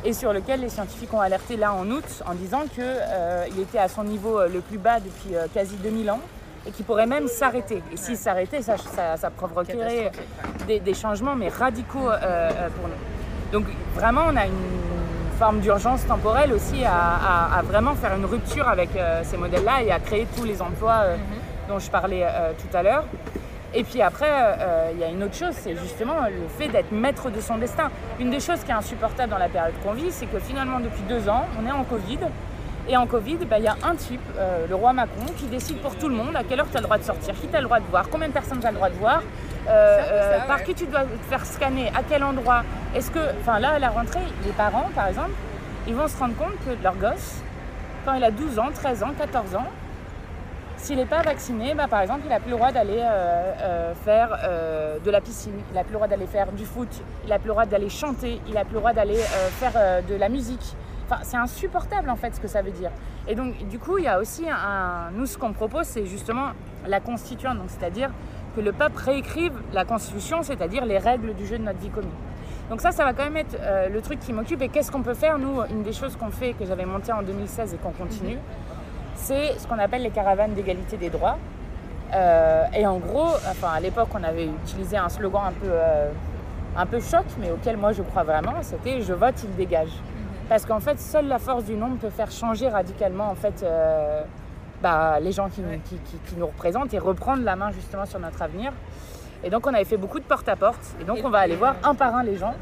[0.05, 3.79] et sur lequel les scientifiques ont alerté là en août en disant qu'il euh, était
[3.79, 6.21] à son niveau euh, le plus bas depuis euh, quasi 2000 ans
[6.67, 7.83] et qu'il pourrait même s'arrêter.
[7.93, 10.13] Et s'il s'arrêtait, ça, ça, provoquerait
[10.69, 13.51] des, des, changements mais radicaux pour nous.
[13.53, 13.67] Donc
[13.97, 14.83] vraiment, on a une
[15.43, 19.99] forme d'urgence temporelle aussi à, vraiment faire une rupture avec euh, ces modèles-là et à
[19.99, 21.23] créer tous les emplois euh, mhm.
[21.69, 23.05] dont je parlais euh, tout à l'heure.
[23.75, 24.31] Et puis après,
[24.93, 27.91] il y a une autre chose, c'est justement le fait d'être maître de son destin.
[28.21, 31.03] Une des choses qui est insupportable dans la période qu'on vit, c'est que finalement, depuis
[31.09, 32.19] deux ans, on est en Covid.
[32.89, 34.21] Et en Covid, bah, il y a un type,
[34.69, 36.87] le roi Macron, qui décide pour tout le monde à quelle heure tu as le
[36.87, 38.73] droit de sortir, qui tu as le droit de voir, combien de personnes tu as
[38.73, 39.23] le droit de voir,
[40.49, 42.65] par qui tu dois te faire scanner, à quel endroit,
[42.95, 45.31] est-ce que, enfin là, à la rentrée, les parents, par exemple,
[45.87, 47.41] ils vont se rendre compte que leur gosse,
[48.05, 49.67] quand il a 12 ans, 13 ans, 14 ans,
[50.83, 53.95] s'il n'est pas vacciné, bah, par exemple, il n'a plus le droit d'aller euh, euh,
[53.95, 56.89] faire euh, de la piscine, il n'a plus le droit d'aller faire du foot,
[57.23, 59.19] il n'a plus le droit d'aller chanter, il n'a plus le droit d'aller
[59.61, 60.75] faire de la musique.
[61.07, 62.91] Enfin, c'est insupportable en fait ce que ça veut dire.
[63.29, 64.45] Et donc, du coup, il y a aussi.
[65.13, 66.49] Nous, ce qu'on propose, c'est justement
[66.87, 68.11] la constituante, donc c'est-à-dire
[68.57, 72.11] que le peuple réécrive la constitution, c'est-à-dire les règles du jeu de notre vie commune.
[72.71, 73.57] Donc ça, ça va quand même être
[73.93, 74.63] le truc qui m'occupe.
[74.63, 77.23] Et qu'est-ce qu'on peut faire Nous, une des choses qu'on fait, que j'avais monté en
[77.23, 78.39] 2016 et qu'on continue,
[79.15, 81.39] c'est ce qu'on appelle les caravanes d'égalité des droits.
[82.15, 86.11] Euh, et en gros, enfin, à l'époque, on avait utilisé un slogan un peu, euh,
[86.77, 90.49] un peu choc, mais auquel moi je crois vraiment, c'était «je vote, il dégage mhm.
[90.49, 93.65] Parce qu'en fait, seule la force du nombre peut faire changer radicalement en fait,
[94.83, 95.63] bah, les gens qui,
[96.27, 98.73] qui, nous représentent et reprendre la main justement sur notre avenir.
[99.45, 100.97] Et donc on avait fait beaucoup de porte-à-porte.
[101.01, 102.55] Et donc on va aller voir un par un les gens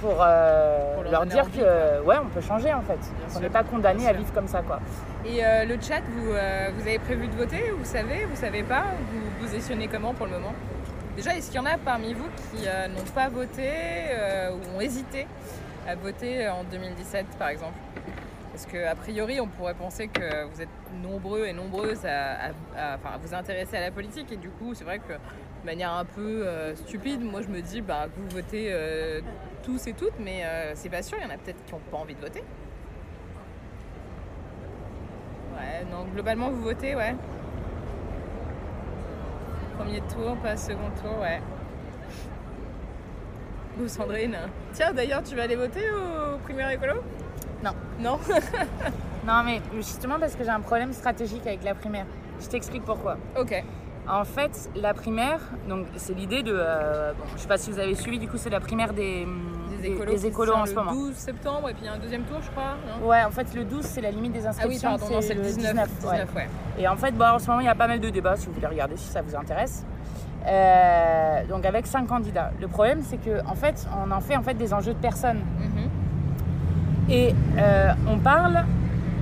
[0.00, 2.98] pour, euh, leur, dire que ouais, on peut changer en fait.
[3.36, 4.78] on n'est pas condamné à vivre comme ça quoi.
[5.24, 7.70] Et euh, le chat, vous, euh, vous avez prévu de voter?
[7.76, 8.84] Vous savez Vous savez pas?
[9.10, 10.54] Vous vous positionnez comment pour le moment?
[11.16, 13.70] Déjà, est-ce qu'il y en a parmi vous qui n'ont pas voté
[14.52, 15.26] ou ont hésité
[15.88, 17.76] à voter en 2017 par exemple?
[18.52, 20.68] Parce qu'a priori, on pourrait penser que vous êtes
[21.02, 22.52] nombreux et nombreuses à,
[23.18, 24.30] vous intéresser à la politique.
[24.30, 27.60] Et du coup, c'est vrai que de manière un peu euh, stupide, moi je me
[27.60, 29.20] dis bah, vous votez euh,
[29.62, 31.80] tous et toutes, mais euh, c'est pas sûr, il y en a peut-être qui n'ont
[31.90, 32.42] pas envie de voter.
[35.54, 37.14] Ouais, non, globalement vous votez, ouais.
[39.78, 41.40] Premier tour, pas second tour, ouais.
[43.76, 44.36] Vous Sandrine
[44.72, 46.94] Tiens, d'ailleurs, tu vas aller voter au primaire écolo?
[47.62, 47.72] Non.
[48.00, 48.18] Non?
[49.26, 52.06] Non, mais justement parce que j'ai un problème stratégique avec la primaire.
[52.40, 53.18] Je t'explique pourquoi.
[53.38, 53.62] Ok.
[54.08, 56.54] En fait, la primaire, donc c'est l'idée de.
[56.56, 59.26] Euh, bon, je sais pas si vous avez suivi, du coup, c'est la primaire des,
[59.80, 60.92] des, écolos, en ce moment.
[60.92, 62.76] Le 12 septembre et puis il y a un deuxième tour, je crois.
[63.02, 64.90] ouais, en fait, le 12, c'est la limite des inscriptions.
[64.90, 65.88] Ah oui, pardon, c'est le 19.
[66.04, 66.48] ouais.
[66.78, 68.46] Et en fait, bon, en ce moment, il y a pas mal de débats, si
[68.46, 69.84] vous voulez regarder, si ça vous intéresse.
[70.46, 72.52] Euh, donc avec cinq candidats.
[72.60, 75.40] Le problème, c'est que en fait, on en fait en fait des enjeux de personnes.
[75.60, 77.12] Mm-hmm.
[77.12, 78.64] Et euh, on parle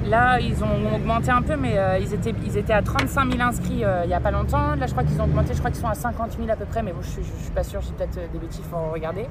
[0.05, 3.43] Là, ils ont augmenté un peu, mais euh, ils, étaient, ils étaient à 35 000
[3.43, 4.77] inscrits il n'y a pas longtemps.
[4.77, 6.65] Là, je crois qu'ils ont augmenté, je crois qu'ils sont à 50 000 à peu
[6.65, 9.27] près, mais je ne suis pas sûre, j'ai peut-être des bêtises, il faut regarder.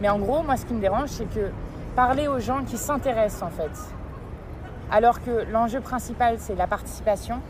[0.00, 1.50] Mais en gros, moi, ce qui me dérange, c'est que
[1.94, 3.70] parler aux gens qui s'intéressent, en fait,
[4.90, 7.40] alors que l'enjeu principal, c'est la participation,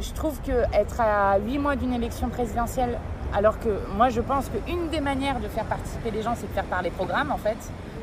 [0.00, 2.98] je trouve qu'être à 8 mois d'une élection présidentielle,
[3.34, 6.52] alors que moi, je pense qu'une des manières de faire participer les gens, c'est de
[6.52, 7.58] faire par les programmes, en fait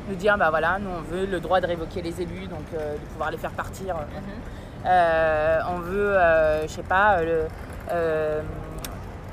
[0.08, 2.94] nous dire bah voilà, nous on veut le droit de révoquer les élus, donc euh,
[2.94, 3.96] de pouvoir les faire partir.
[3.96, 4.86] Mhm.
[4.86, 7.46] Euh, on veut, euh, je sais pas, le,
[7.90, 8.40] euh,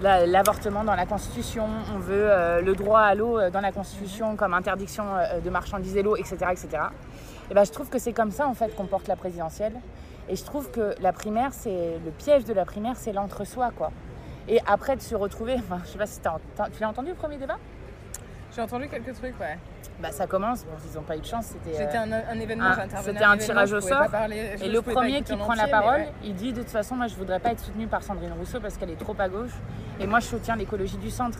[0.01, 4.35] l'avortement dans la Constitution, on veut euh, le droit à l'eau euh, dans la Constitution
[4.35, 6.37] comme interdiction euh, de marchandiser l'eau, etc.
[6.51, 6.67] etc.
[7.49, 9.73] Et ben, je trouve que c'est comme ça en fait qu'on porte la présidentielle.
[10.29, 13.91] Et je trouve que la primaire, c'est le piège de la primaire, c'est l'entre-soi quoi.
[14.47, 17.37] Et après de se retrouver, enfin, je sais pas si tu l'as entendu le premier
[17.37, 17.57] débat?
[18.55, 19.57] J'ai entendu quelques trucs, ouais.
[19.99, 21.79] Bah ça commence, bon, ils n'ont pas eu de chance, c'était.
[21.81, 24.09] euh, un, un événement, c'était un tirage au sort.
[24.09, 26.11] parler- Et le premier qui en prend la entier, parole, ouais.
[26.23, 28.75] il dit de toute façon, moi je voudrais pas être soutenu par Sandrine Rousseau parce
[28.77, 29.51] qu'elle est trop à gauche.
[29.99, 31.39] Et moi je soutiens l'écologie du centre.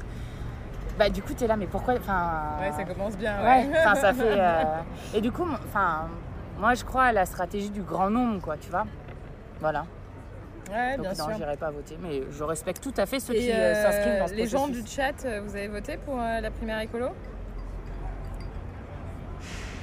[0.98, 2.42] Bah du coup t'es là, mais pourquoi Enfin.
[2.62, 3.34] Ouais, ça commence bien.
[3.44, 4.22] Ouais, ça fait.
[4.39, 4.63] euh,
[5.16, 6.08] Et du coup, enfin,
[6.60, 8.86] moi je crois à la stratégie du grand nombre, quoi, tu vois.
[9.60, 9.86] Voilà.
[10.72, 11.36] Ouais, Donc bien non, sûr.
[11.38, 14.20] j'irai pas voter, mais je respecte tout à fait ceux Et qui euh, euh, s'inscrivent
[14.20, 17.08] dans ce les gens du chat, euh, vous avez voté pour euh, la primaire écolo?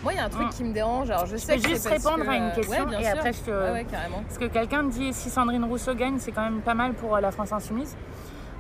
[0.03, 0.51] Moi, il y a un truc Hum.
[0.51, 1.11] qui me dérange.
[1.11, 3.13] Alors, je, sais peux que juste répondre que, à une question ouais, et sûr.
[3.19, 4.23] après je te- Ouais, ouais, carrément.
[4.27, 7.21] Parce que quelqu'un dit si Sandrine Rousseau gagne, c'est quand même pas mal pour euh,
[7.21, 7.97] la France Insoumise.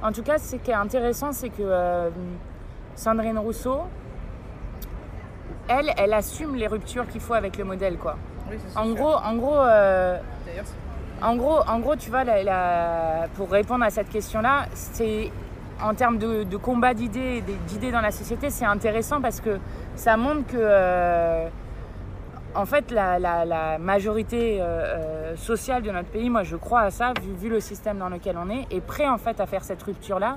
[0.03, 2.11] En tout cas, ce qui est intéressant, c'est que euh,
[2.94, 3.81] Sandrine Rousseau,
[5.68, 8.16] elle, elle assume les ruptures qu'il faut avec le modèle, quoi.
[8.50, 8.94] Oui, En sûr.
[8.96, 10.18] gros, en gros, euh,
[11.22, 15.31] en gros, en gros, tu vois, la- la- pour répondre à cette question-là, c'est
[15.83, 19.59] en termes de, combat d'idées, d'idées dans la société, c'est intéressant parce que
[19.97, 21.49] ça montre que, euh,
[22.55, 27.12] en fait, la, majorité euh, euh, sociale de notre pays, moi, je crois à ça,
[27.23, 29.83] vu, vu le système dans lequel on est, est prêt en fait à faire cette
[29.83, 30.37] rupture-là.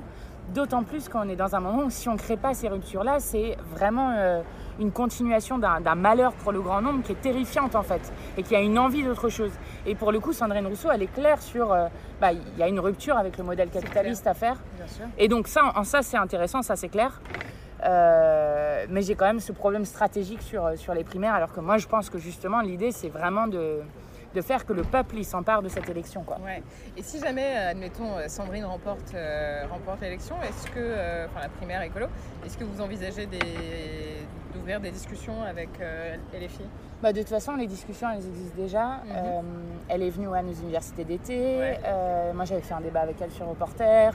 [0.52, 3.18] D'autant plus qu'on est dans un moment où si on ne crée pas ces ruptures-là,
[3.18, 4.42] c'est vraiment euh,
[4.78, 8.54] une continuation d'un malheur pour le grand nombre qui est terrifiante en fait et qui
[8.54, 9.52] a une envie d'autre chose.
[9.86, 11.86] Et pour le coup, Sandrine Rousseau, elle est claire sur, euh,
[12.20, 14.56] bah, il y a une rupture avec le modèle capitaliste à faire.
[14.76, 15.06] bien sûr.
[15.18, 17.20] Et donc ça, en ça c'est intéressant, ça c'est clair.
[17.84, 21.78] Euh, mais j'ai quand même ce problème stratégique sur, sur les primaires, alors que moi
[21.78, 23.80] je pense que justement l'idée c'est vraiment de,
[24.34, 26.22] de faire que le peuple s'empare de cette élection.
[26.22, 26.38] Quoi.
[26.44, 26.62] Ouais.
[26.96, 31.40] Et si jamais, euh, admettons, euh, Sandrine remporte, euh, remporte l'élection, est-ce que, euh, enfin
[31.42, 32.06] la primaire écolo,
[32.44, 33.28] est-ce que vous envisagez
[34.52, 36.64] d'ouvrir des discussions avec euh, LFI
[37.02, 38.86] Bah, de toute façon, les discussions, elles existent déjà.
[39.06, 39.44] Mhm.
[39.88, 41.58] Elle est venue à nos universités d'été.
[41.58, 41.80] Ouais.
[42.34, 44.14] Moi, j'avais fait un débat avec elle sur Reporter.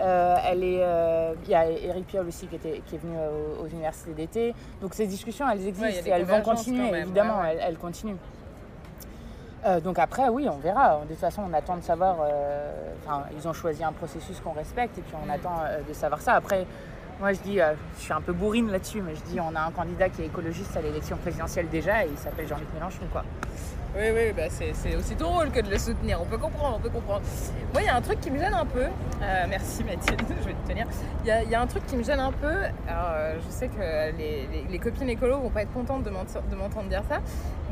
[0.00, 3.14] Euh, elle est, euh, il y a Eric Piolle aussi qui, était, qui est venu
[3.16, 4.54] aux, aux universités d'été.
[4.80, 7.56] Donc ces discussions, elles existent Ouais, et elles vont continuer, évidemment, ouais, ouais.
[7.60, 8.16] Elles, elles continuent.
[9.64, 11.00] Euh, donc après, oui, on verra.
[11.04, 12.16] De toute façon, on attend de savoir.
[12.22, 12.70] euh,
[13.04, 15.30] Enfin, ils ont choisi un processus qu'on respecte et puis on Mm.
[15.30, 16.34] attend euh, de savoir ça.
[16.34, 16.66] Après,
[17.20, 17.58] moi, je dis,
[17.96, 20.26] je suis un peu bourrine là-dessus, mais je dis, on a un candidat qui est
[20.26, 23.22] écologiste à l'élection présidentielle déjà et il s'appelle Jean-Luc Mélenchon, quoi.
[23.94, 26.18] Oui, oui, bah c'est aussi ton rôle que de le soutenir.
[26.22, 27.20] On peut comprendre, on peut comprendre.
[27.74, 28.84] Moi, il y a un truc qui me gêne un peu.
[28.84, 30.86] Euh, merci Mathilde, je vais te tenir.
[31.24, 32.54] Il y, a, un truc qui me gêne un peu.
[32.88, 37.02] Alors, euh, je sais que les, copines écolos vont pas être contentes de m'entendre dire
[37.06, 37.20] ça,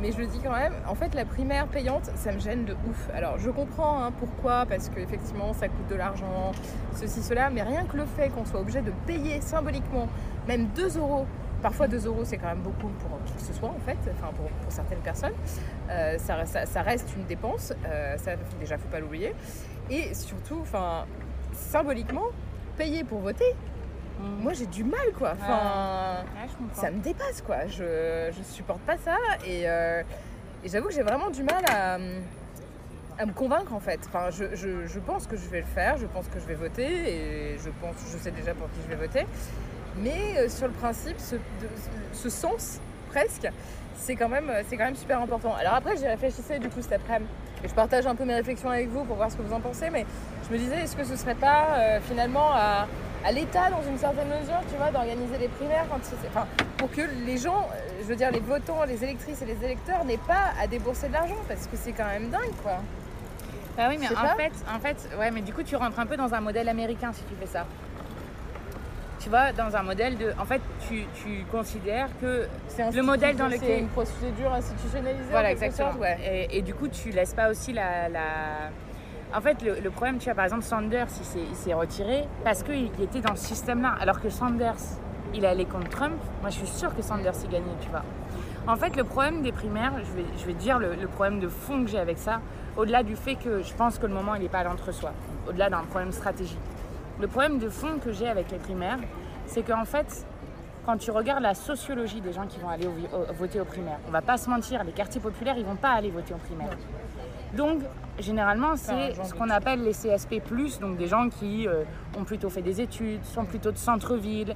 [0.02, 0.74] mais je le dis quand même.
[0.86, 3.08] En fait, la primaire payante, ça me gêne de ouf.
[3.14, 6.52] Alors, je comprends hein, pourquoi, parce qu'effectivement, ça coûte de l'argent,
[6.96, 10.06] ceci, cela, mais rien que le fait qu'on soit obligé de payer symboliquement,
[10.46, 11.26] même 2 euros.
[11.62, 14.32] Parfois 2 euros c'est quand même beaucoup pour qui que ce soit en fait, enfin
[14.34, 15.34] pour, pour certaines personnes.
[15.90, 19.34] Euh, ça, ça- ça reste une dépense, euh, ça déjà faut pas l'oublier.
[19.90, 21.04] Et surtout, enfin,
[21.52, 22.26] symboliquement,
[22.78, 23.54] payer pour voter,
[24.42, 25.32] moi j'ai du mal quoi.
[25.32, 27.66] Enfin, Ouais, ça me dépasse quoi.
[27.66, 30.02] Je, je supporte pas ça et, euh,
[30.64, 31.94] et j'avoue que j'ai vraiment du mal à,
[33.18, 34.00] à me convaincre en fait.
[34.06, 36.54] Enfin, je, je- je pense que je vais le faire, je pense que je vais
[36.54, 36.84] voter
[37.54, 39.26] et je pense, je sais déjà pour qui je vais voter.
[39.98, 41.40] Mais euh, sur le principe, ce, de-
[42.12, 42.78] ce sens
[43.10, 43.48] presque,
[43.96, 45.54] c'est quand même, c'est quand même super important.
[45.58, 47.30] Alors après, j'y réfléchissais du coup cet après-midi
[47.62, 49.60] et je partage un peu mes réflexions avec vous pour voir ce que vous en
[49.60, 49.90] pensez.
[49.90, 50.06] Mais
[50.48, 52.86] je me disais, est-ce que ce serait pas euh, finalement à,
[53.26, 56.00] à l'État dans une certaine mesure, tu vois, d'organiser les primaires quand
[56.30, 56.46] enfin,
[56.78, 60.04] pour que les gens, euh, je veux dire les votants, les électrices et les électeurs
[60.06, 62.78] n'aient pas à débourser de l'argent parce que c'est quand même dingue quoi.
[63.78, 66.16] Ah oui, mais en fait, en fait, ouais, mais du coup, tu rentres un peu
[66.16, 67.66] dans un modèle américain si tu fais ça.
[69.20, 70.32] Tu vois, dans un modèle de.
[70.40, 72.46] En fait, tu, tu considères que.
[72.68, 75.24] C'est Le modèle dans c'est lequel- une procédure institutionnalisée.
[75.30, 75.90] Voilà, exactement.
[75.90, 76.18] sorte, ouais.
[76.50, 78.08] Et, et du coup, tu laisses pas aussi la.
[78.08, 78.70] la-
[79.36, 82.62] En fait, le, le problème, tu vois, par exemple, Sanders, il s'est- s'est retiré parce
[82.62, 83.94] qu'il il était dans ce système-là.
[84.00, 84.74] Alors que Sanders,
[85.34, 86.14] il allait contre Trump.
[86.40, 88.02] Moi, je suis sûre que Sanders y gagnait, tu vois.
[88.66, 91.40] En fait, le problème des primaires, je vais, je vais te dire le, le problème
[91.40, 92.40] de fond que j'ai avec ça,
[92.76, 95.12] au-delà du fait que je pense que le moment, il n'est pas à l'entre-soi,
[95.48, 96.58] au-delà d'un problème stratégique.
[97.20, 98.98] Le problème de fond que j'ai avec les primaires,
[99.46, 100.26] c'est qu'en fait,
[100.86, 103.98] quand tu regardes la sociologie des gens qui vont aller au- au- voter aux primaires,
[104.08, 106.76] on va pas se mentir, les quartiers populaires, ils vont pas aller voter aux primaires.
[107.54, 107.80] Donc,
[108.18, 110.40] généralement, c'est ce qu'on appelle les CSP+,
[110.80, 111.82] donc des gens qui euh,
[112.18, 114.54] ont plutôt fait des études, sont plutôt de centre-ville,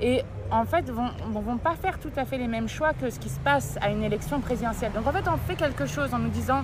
[0.00, 3.10] et en fait, vont, vont vont pas faire tout à fait les mêmes choix que
[3.10, 4.92] ce qui se passe à une élection présidentielle.
[4.92, 6.62] Donc, en fait, on fait quelque chose en nous disant,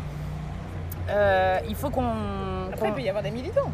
[1.10, 2.04] euh, il faut qu'on.
[2.72, 3.70] Après, il peut y avoir des militants.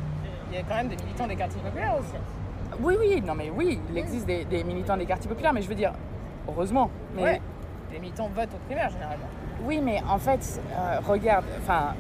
[0.55, 2.13] Il y a quand même des militants des quartiers populaires aussi.
[2.81, 5.69] Oui, oui, non mais oui, il existe des, des militants des quartiers populaires, mais je
[5.69, 5.91] veux dire,
[6.49, 6.91] heureusement.
[7.17, 7.41] Mais Ouais.
[7.93, 9.27] Les militants votent au primaire généralement.
[9.65, 11.95] oui, mais en fait, euh, regarde, enfin,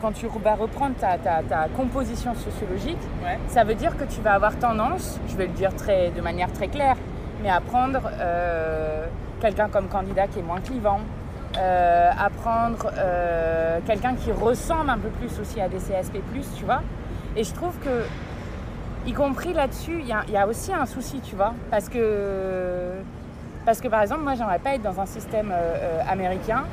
[0.00, 3.38] quand tu vas reprendre ta, ta- ta composition sociologique, Ouais.
[3.48, 6.52] ça veut dire que tu vas avoir tendance, je vais le dire très, de manière
[6.52, 6.96] très claire,
[7.42, 9.06] mais à prendre euh,
[9.40, 11.00] quelqu'un comme candidat qui est moins clivant,
[11.58, 16.20] euh, à prendre euh, quelqu'un qui ressemble un peu plus aussi à des CSP+,
[16.56, 16.82] tu vois.
[17.36, 18.04] Et je trouve que,
[19.06, 21.88] y compris là-dessus, il y, a- il y a aussi un souci, tu vois, parce
[21.88, 22.92] que,
[23.64, 26.64] parce que par exemple, moi, j'aimerais pas être dans un système euh, euh, américain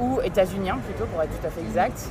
[0.00, 2.08] ou états-unien plutôt, pour être tout à fait exact.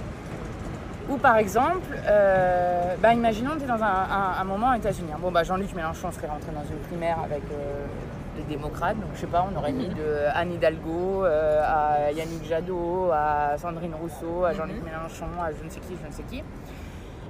[1.09, 5.17] Ou par exemple, euh, bah, imaginons que tu es dans un, un- un moment états-unien.
[5.19, 7.86] Bon, bah, Jean-Luc Mélenchon serait rentré dans une primaire avec euh,
[8.38, 12.45] les démocrates, donc je sais pas, on aurait mis de Anne Hidalgo euh, à Yannick
[12.45, 16.23] Jadot, à Sandrine Rousseau, à Jean-Luc Mélenchon, à je ne sais qui, je ne sais
[16.23, 16.41] qui.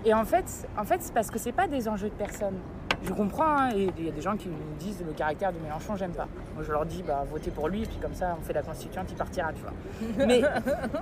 [0.06, 0.46] Et en fait,
[0.78, 2.58] en fait c'est parce que c'est pas des enjeux de personnes.
[3.06, 5.60] Je comprends, hein, et il y a des gens qui me disent le caractère de
[5.60, 6.28] Mélenchon, j'aime pas.
[6.56, 8.62] Moi, je leur dis, bah, votez pour lui, et puis comme ça, on fait la
[8.62, 10.26] constituante, il partira, tu vois.
[10.26, 10.42] Mais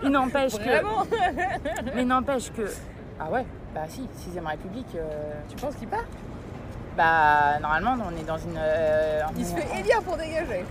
[0.01, 1.93] il n'empêche que.
[1.95, 2.63] Mais n'empêche que.
[3.19, 4.95] Ah ouais, bah si, 6ème République.
[4.95, 6.05] euh, Tu penses qu'il part?
[6.97, 8.57] bah normalement, on est dans une.
[8.57, 10.65] euh, on Il se fait élire pour dégager.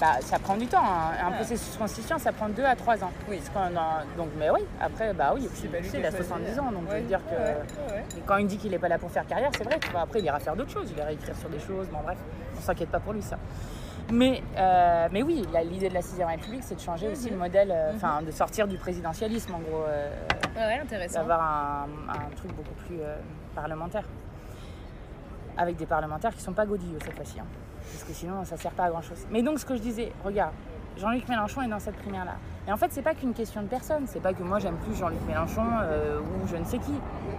[0.00, 0.82] Bah ça prend du temps.
[0.82, 1.12] hein.
[1.28, 3.10] Un processus constituant, ça prend 2 à 3 ans.
[3.28, 3.36] Oui.
[3.38, 6.26] Parce qu'on a- Donc, mais oui, après, bah oui, tu sais, il a a choisi.
[6.26, 7.34] 70 ans, donc je veux dire que.
[7.34, 8.04] Ouais, ouais, ouais.
[8.16, 10.00] Et quand il dit qu'il n'est pas là pour faire carrière, c'est vrai, tu vois.
[10.00, 12.16] Après, il ira faire d'autres choses, il ira écrire sur des choses, bon bref,
[12.56, 13.36] on s'inquiète pas pour lui ça.
[14.12, 17.32] Mais, euh, mais oui, l'idée de la 6ème République, c'est de changer aussi Mhm.
[17.32, 19.84] le modèle, euh, enfin de sortir du présidentialisme en gros.
[19.86, 20.10] euh,
[20.56, 21.20] Ouais, intéressant.
[21.20, 22.98] d'avoir un, un truc beaucoup plus
[23.54, 24.04] parlementaire.
[25.56, 27.38] Avec des parlementaires qui ne sont pas godillots cette fois-ci.
[27.38, 27.44] hein.
[27.92, 29.26] Parce que sinon, ça ne sert pas à grand-chose.
[29.30, 30.52] Mais donc, ce que je disais, regarde,
[30.96, 32.34] Jean-Luc Mélenchon est dans cette primaire-là.
[32.68, 34.04] Et en fait, c'est pas qu'une question de personne.
[34.06, 36.92] C'est pas que moi, j'aime plus Jean-Luc Mélenchon euh, ou je ne sais qui.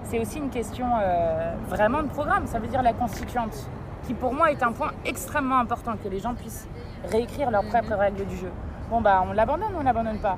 [0.03, 2.47] C'est aussi une question euh, vraiment de programme.
[2.47, 3.67] Ça veut dire la constituante.
[4.07, 5.93] Qui, pour moi, est un point extrêmement important.
[6.03, 6.67] Que les gens puissent
[7.11, 8.51] réécrire leurs propres règles du jeu.
[8.89, 10.37] Bon, bah, on l'abandonne ou on l'abandonne pas?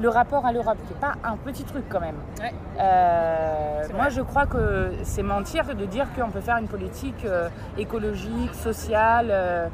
[0.00, 2.16] Le rapport à l'Europe, qui n'est pas un petit truc quand même.
[2.40, 2.52] Ouais.
[2.80, 7.48] Euh, moi, je crois que c'est mentir de dire qu'on peut faire une politique euh,
[7.78, 9.68] écologique, sociale, euh,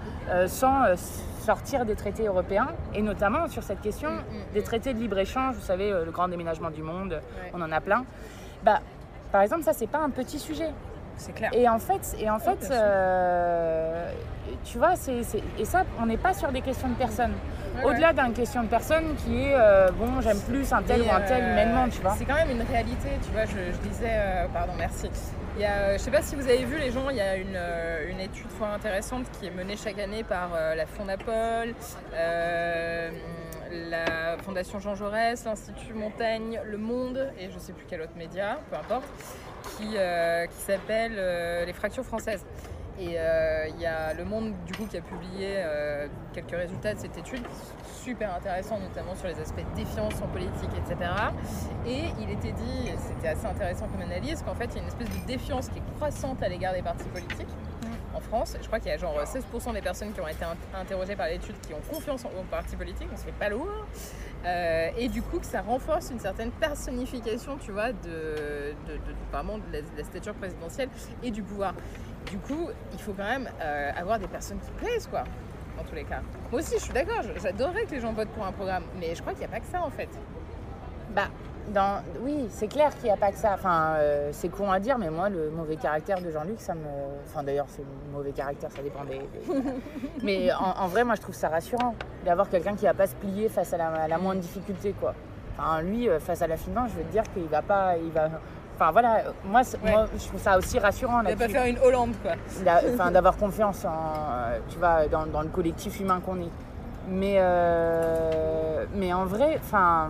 [0.46, 0.94] sans
[1.40, 4.64] sortir des traités européens, et notamment sur cette question Mm, mm, des mm.
[4.64, 7.50] traités de libre-échange, vous savez, le grand déménagement du monde, Ouais.
[7.54, 8.04] on en a plein.
[8.62, 8.80] Bah,
[9.32, 10.70] par exemple, ça, c'est pas un petit sujet.
[11.16, 11.50] C'est clair.
[11.54, 12.70] Et en fait, et en fait
[14.64, 15.22] tu vois, c'est-
[15.58, 17.32] et ça, on n'est pas sur des questions de personnes.
[17.84, 21.20] Au-delà d'une question de personne qui est, euh, bon, j'aime plus un tel ou un
[21.20, 22.14] tel euh, humainement, tu vois.
[22.18, 23.44] C'est quand même une réalité, tu vois.
[23.46, 25.10] Je, je disais, euh, pardon, merci.
[25.56, 27.36] Il y a, je sais pas si vous avez vu les gens, il y a
[27.36, 27.58] une,
[28.08, 31.74] une étude fort intéressante qui est menée chaque année par la Fondapol,
[33.70, 38.58] la Fondation Jean Jaurès, l'Institut Montaigne, Le Monde et je sais plus quel autre média,
[38.70, 39.08] peu importe,
[39.76, 42.44] qui, euh, qui s'appelle euh, Les fractures françaises.
[43.00, 46.92] Et euh, il y a Le Monde du coup qui a publié euh, quelques résultats
[46.92, 47.40] de cette étude,
[47.94, 51.10] super intéressant notamment sur les aspects de défiance en politique, etc.
[51.86, 54.88] Et il était dit, c'était assez intéressant comme analyse, qu'en fait il y a une
[54.88, 57.48] espèce de défiance qui est croissante à l'égard des partis politiques
[58.14, 58.56] en France.
[58.60, 61.28] Je crois qu'il y a genre 16% des personnes qui ont été int- interrogées par
[61.28, 63.86] l'étude qui ont confiance en- aux partis politiques, on se fait pas lourd.
[64.44, 69.14] Euh, et du coup que ça renforce une certaine personnification, tu vois, de, de, de-
[69.32, 70.88] vraiment de la, de la stature présidentielle
[71.22, 71.72] et du pouvoir.
[72.26, 75.24] Du coup, il faut quand même euh, avoir des personnes qui plaisent, quoi,
[75.76, 76.20] dans tous les cas.
[76.50, 79.20] Moi aussi, je suis d'accord, j'adorerais que les gens votent pour un programme, mais je
[79.20, 80.08] crois qu'il n'y a pas que ça, en fait.
[81.14, 81.28] Bah,
[81.68, 82.02] dans...
[82.22, 83.54] oui, c'est clair qu'il n'y a pas que ça.
[83.54, 86.80] Enfin, euh, c'est con à dire, mais moi, le mauvais caractère de Jean-Luc, ça me.
[87.26, 89.18] Enfin, d'ailleurs, c'est le mauvais caractère, ça dépend des.
[89.18, 89.72] des-
[90.22, 93.14] mais en, en vrai, moi, je trouve ça rassurant d'avoir quelqu'un qui va pas se
[93.16, 95.14] plier face à la, à la moindre difficulté, quoi.
[95.58, 97.96] Enfin, lui, euh, face à la finance, je veux te dire qu'il va pas.
[97.96, 98.30] Il va...
[98.80, 99.90] Enfin, voilà, moi, c'est- Ouais.
[99.92, 102.32] moi, je trouve ça aussi rassurant Il va pas faire une Hollande, quoi.
[102.94, 106.48] Enfin, d'avoir confiance en, euh, tu vois, dans, dans le collectif humain qu'on est.
[107.06, 110.08] Mais, euh, mais en vrai, enfin,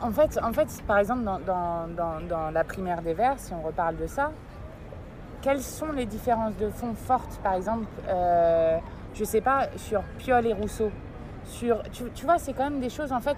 [0.00, 3.52] en fait, en fait, par exemple, dans, dans- dans- dans la primaire des Verts, si
[3.52, 4.30] on reparle de ça,
[5.42, 8.78] quelles sont les différences de fond fortes, par exemple, euh,
[9.14, 10.90] je sais pas, sur Piolle et Rousseau?
[11.44, 13.36] Sur, tu, tu vois, c'est quand même des choses, en fait,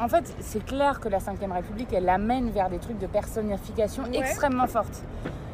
[0.00, 4.04] en fait, c'est clair que la Ve République, elle amène vers des trucs de personnification
[4.04, 4.18] Ouais.
[4.18, 5.02] extrêmement fortes.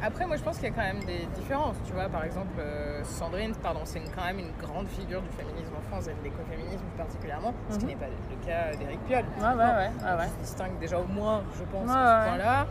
[0.01, 1.74] Après, moi, je pense qu'il y a quand même des différences.
[1.85, 5.72] Tu vois, par exemple, euh, Sandrine, pardon, c'est quand même une grande figure du féminisme
[5.77, 7.90] en France et de l'écoféminisme particulièrement, ce qui Mhm.
[7.90, 9.24] n'est pas le cas d'Éric Piolle.
[9.40, 12.66] Ouais, ouais, ouais, se distingue déjà au moins, je pense, Ouais, à ce point-là.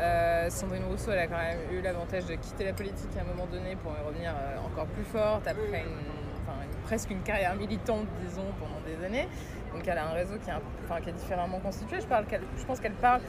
[0.00, 3.32] Euh, Sandrine Rousseau, elle a quand même eu l'avantage de quitter la politique à un
[3.32, 7.22] moment donné pour y revenir euh, encore plus forte après une, enfin, une presque une
[7.22, 9.28] carrière militante, disons, pendant des années.
[9.74, 10.54] Donc elle a un réseau qui est,
[10.84, 12.00] enfin, qui est différemment constitué.
[12.00, 13.20] Je, parle qu'elle- je pense qu'elle parle.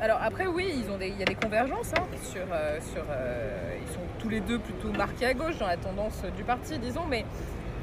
[0.00, 2.42] Alors après, oui, ils ont des- il y a des convergences hein, sur.
[2.52, 6.22] euh, sur euh, ils sont tous les deux plutôt marqués à gauche dans la tendance
[6.36, 7.24] du parti, disons, mais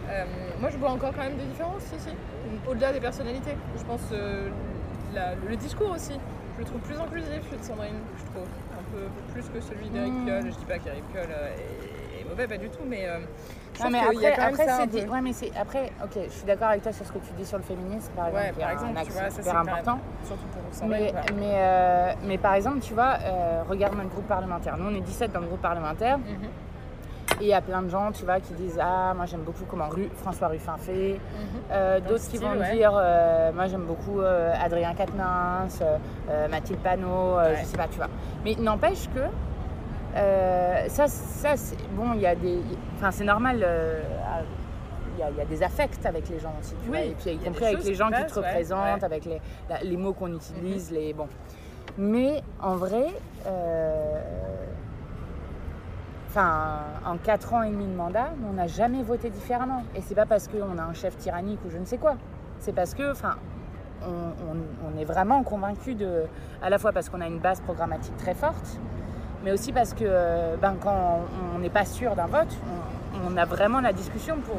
[0.10, 0.23] euh,
[0.60, 2.10] moi je vois encore quand même des différences ici,
[2.67, 3.55] au-delà des personnalités.
[3.77, 4.01] Je pense
[5.13, 6.13] la- le discours aussi.
[6.55, 8.47] Je le trouve plus inclusif, celui de Sandrine, je trouve.
[8.79, 10.25] Un peu plus que celui d'Eric Mm.
[10.25, 10.43] Piolle.
[10.45, 11.94] Je dis pas qu'Eric Piolle est
[12.30, 13.20] mauvais, pas du tout, mais euh,
[13.78, 15.00] je Non, mais qu'il y a après, quand même après, ça un c'est peu.
[15.02, 17.32] des- ouais, mais c'est après, ok, je suis d'accord avec toi sur ce que tu
[17.38, 20.00] dis sur le féminisme, par exemple, Ouais, par un exemple, tu vois, ça, c'est important.
[20.26, 20.46] Surtout
[20.80, 20.88] pour.
[20.88, 24.78] Mais, euh, mais par exemple, tu vois, euh, regarde notre groupe parlementaire.
[24.78, 26.18] Nous, on est 17 dans le groupe parlementaire.
[26.18, 26.26] Mhm.
[27.42, 29.66] Et il y a plein de gens, tu vois, qui disent Ah, moi j'aime beaucoup
[29.70, 31.14] comment Ru- François Ruffin fait.
[31.20, 31.20] Mhm.
[31.72, 32.72] Euh, D'autres qui vont ouais.
[32.72, 35.84] dire euh, Moi j'aime beaucoup euh, Adrien Quatennens,
[36.50, 37.58] Mathilde Panot, Ouais.
[37.60, 38.08] je sais pas, tu vois.
[38.46, 39.20] Mais n'empêche que
[40.15, 42.60] euh, ça, ça c'est bon, il y a des.
[42.95, 43.62] Enfin, c'est normal.
[43.63, 44.01] euh,
[45.17, 46.99] il y, a, il y a des affects avec les gens aussi, tu Oui, vois,
[46.99, 48.95] et puis y compris avec les qui gens qui passent, te représentent, ouais.
[48.97, 49.04] Mhm.
[49.06, 51.30] avec les, la- les mots qu'on utilise, les bon.
[51.97, 53.06] Mais en vrai,
[53.47, 54.19] euh,
[56.38, 59.84] en 4 ans et demi de mandat, on n'a jamais voté différemment.
[59.95, 62.15] Et c'est pas parce qu'on a un chef tyrannique ou je ne sais quoi.
[62.60, 63.36] C'est parce que, enfin,
[64.06, 66.23] on, on- on est vraiment convaincu de,
[66.62, 68.80] à la fois parce qu'on a une base programmatique très forte,
[69.45, 71.19] mais aussi parce que, euh, ben, quand
[71.55, 72.53] on n'est pas sûr d'un vote,
[73.23, 74.58] on, on a vraiment la discussion pour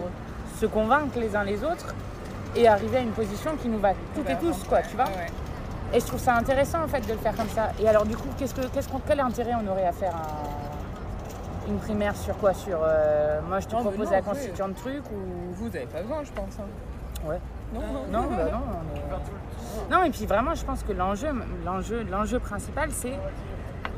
[0.59, 1.94] se convaincre les uns les autres
[2.55, 5.05] et arriver à une position qui nous va toutes et Bah, tous, quoi, tu vois.
[5.07, 5.27] Ouais.
[5.92, 7.68] Et je trouve ça intéressant en fait de le faire comme ça.
[7.81, 11.68] Et alors du coup, qu'est-ce que, qu'est-ce qu'on, quel intérêt on aurait à faire un-
[11.70, 12.55] une primaire sur quoi?
[12.55, 14.25] Sur euh, moi je te Non, propose non, la oui.
[14.25, 16.59] constituante truc ou Vous n'avez pas besoin, je pense.
[16.61, 17.29] hein.
[17.29, 17.38] ouais
[17.75, 18.59] Non, Non, bah non.
[18.92, 21.29] on est- Non et puis vraiment, je pense que l'enjeu,
[21.64, 23.18] l'enjeu, l'enjeu principal, c'est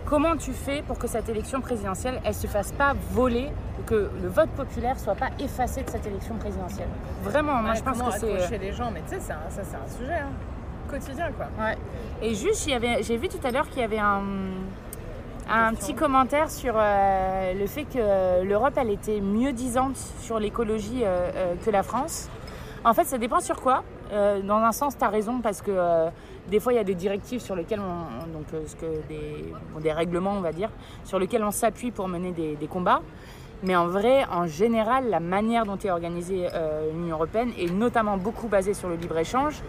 [0.08, 3.50] comment tu fais pour que cette élection présidentielle, elle se fasse pas voler,
[3.86, 6.88] que le vote populaire soit pas effacé de cette élection présidentielle?
[7.22, 8.32] Vraiment, moi Ouais, je pense que c'est.
[8.34, 10.30] accrocher les gens, mais tu sais, un- ça c'est un sujet hein,
[10.90, 11.46] quotidien quoi.
[11.62, 11.76] Ouais.
[12.22, 14.22] Et juste, il y avait- j'ai vu tout à l'heure qu'il y avait un,
[15.50, 21.02] un petit commentaire sur euh, le fait que l'Europe, elle était mieux disante sur l'écologie
[21.04, 22.28] euh, euh, que la France.
[22.84, 23.82] En fait, ça dépend sur quoi.
[24.12, 26.08] Euh, dans un sens, tu as raison, parce que euh,
[26.48, 28.26] des fois, il y a des directives sur lesquelles on.
[28.32, 28.46] Donc,
[28.82, 29.00] euh,
[29.82, 30.70] des, règlements, on va dire,
[31.04, 33.02] sur lesquels on s'appuie pour mener des, combats.
[33.62, 38.16] Mais en vrai, en général, la manière dont est organisée euh, l'Union européenne est notamment
[38.16, 39.62] beaucoup basée sur le libre-échange.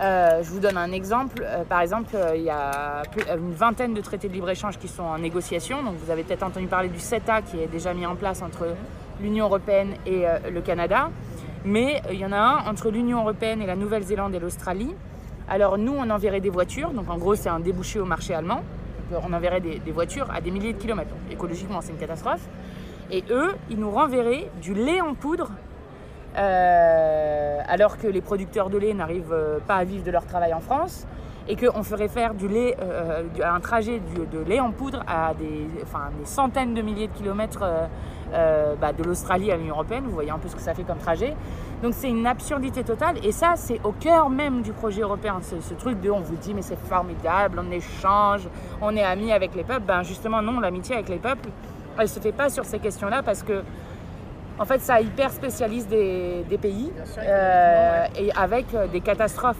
[0.00, 1.46] Euh, je vous donne un exemple.
[1.68, 3.02] Par exemple, il y a
[3.36, 5.82] une vingtaine de traités de libre-échange qui sont en négociation.
[5.82, 8.66] Donc, vous avez peut-être entendu parler du CETA qui est déjà mis en place entre
[9.20, 11.10] l'Union européenne et le Canada.
[11.64, 14.94] Mais il y en a un entre l'Union européenne et la Nouvelle-Zélande et l'Australie.
[15.48, 16.90] Alors, nous, on enverrait des voitures.
[16.90, 18.62] Donc, en gros, c'est un débouché au marché allemand.
[19.12, 21.10] On enverrait des, voitures à des milliers de kilomètres.
[21.10, 22.48] Donc, écologiquement, c'est une catastrophe.
[23.10, 25.50] Et eux, ils nous renverraient du lait en poudre
[26.36, 30.52] euh, alors que les producteurs de lait n'arrivent euh, pas à vivre de leur travail
[30.52, 31.06] en France,
[31.46, 35.68] et qu'on ferait faire du lait, euh, un trajet de lait en poudre à des,
[36.24, 37.64] centaines de milliers de kilomètres
[38.80, 40.04] bah, de l'Australie à l'Union Européenne.
[40.06, 41.36] Vous voyez un peu ce que ça fait comme trajet.
[41.84, 45.40] Donc c'est une absurdité totale, et ça c'est au cœur même du projet européen.
[45.42, 48.48] Ce, ce truc de on vous dit mais c'est formidable, on échange,
[48.80, 49.84] on est amis avec les peuples.
[49.86, 51.50] Ben justement non, l'amitié avec les peuples,
[51.98, 53.62] elle se fait pas sur ces questions-là parce que
[54.58, 59.58] en fait, ça hyper spécialise des, des pays euh, et avec euh, des catastrophes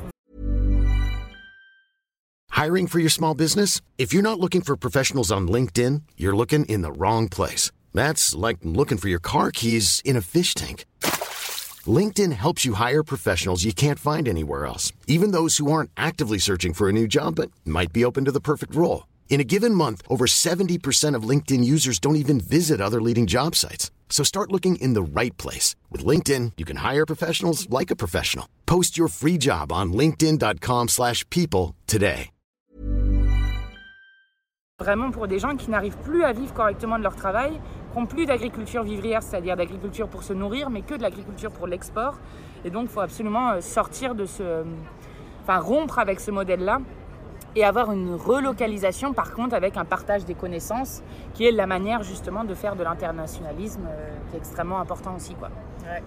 [2.57, 3.83] Hiring for your small business?
[3.99, 7.71] If you're not looking for professionals on LinkedIn, you're looking in the wrong place.
[7.93, 10.87] That's like looking for your car keys in a fish tank.
[11.99, 16.39] LinkedIn helps you hire professionals you can't find anywhere else, even those who aren't actively
[16.39, 19.09] searching for a new job but might be open to the perfect role.
[19.29, 23.57] In a given month, over 70% of LinkedIn users don't even visit other leading job
[23.57, 23.91] sites.
[24.09, 25.75] So start looking in the right place.
[25.91, 28.47] With LinkedIn, you can hire professionals like a professional.
[28.65, 32.31] Post your free job on linkedin.com/people slash people today.
[34.81, 37.61] vraiment pour des gens qui n'arrivent plus à vivre correctement de leur travail,
[38.07, 42.19] plus d'agriculture vivrière, c'est-à-dire d'agriculture pour se nourrir, mais que de l'agriculture pour l'export.
[42.65, 44.65] Et donc, il faut absolument euh, sortir de ce.
[45.43, 46.81] Enfin, rompre avec ce modèle-là
[47.57, 51.03] et avoir une relocalisation, par contre, avec un partage des connaissances,
[51.35, 55.35] qui est la manière justement de faire de l'internationalisme, euh, qui est extrêmement important aussi.
[55.35, 55.51] Quoi.
[55.85, 56.03] Ouais,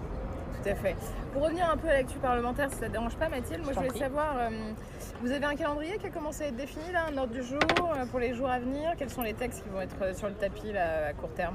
[0.62, 0.96] tout à fait.
[1.32, 3.78] Pour revenir un peu à l'actu parlementaire, si ça ne dérange pas Mathilde, moi je
[3.78, 3.98] voulais prie.
[3.98, 4.48] savoir, euh,
[5.22, 7.58] vous avez un calendrier qui a commencé à être défini là, un ordre du jour
[7.80, 8.92] euh, pour les jours à venir?
[8.98, 11.54] Quels sont les textes qui vont être euh, sur le tapis là, à court terme?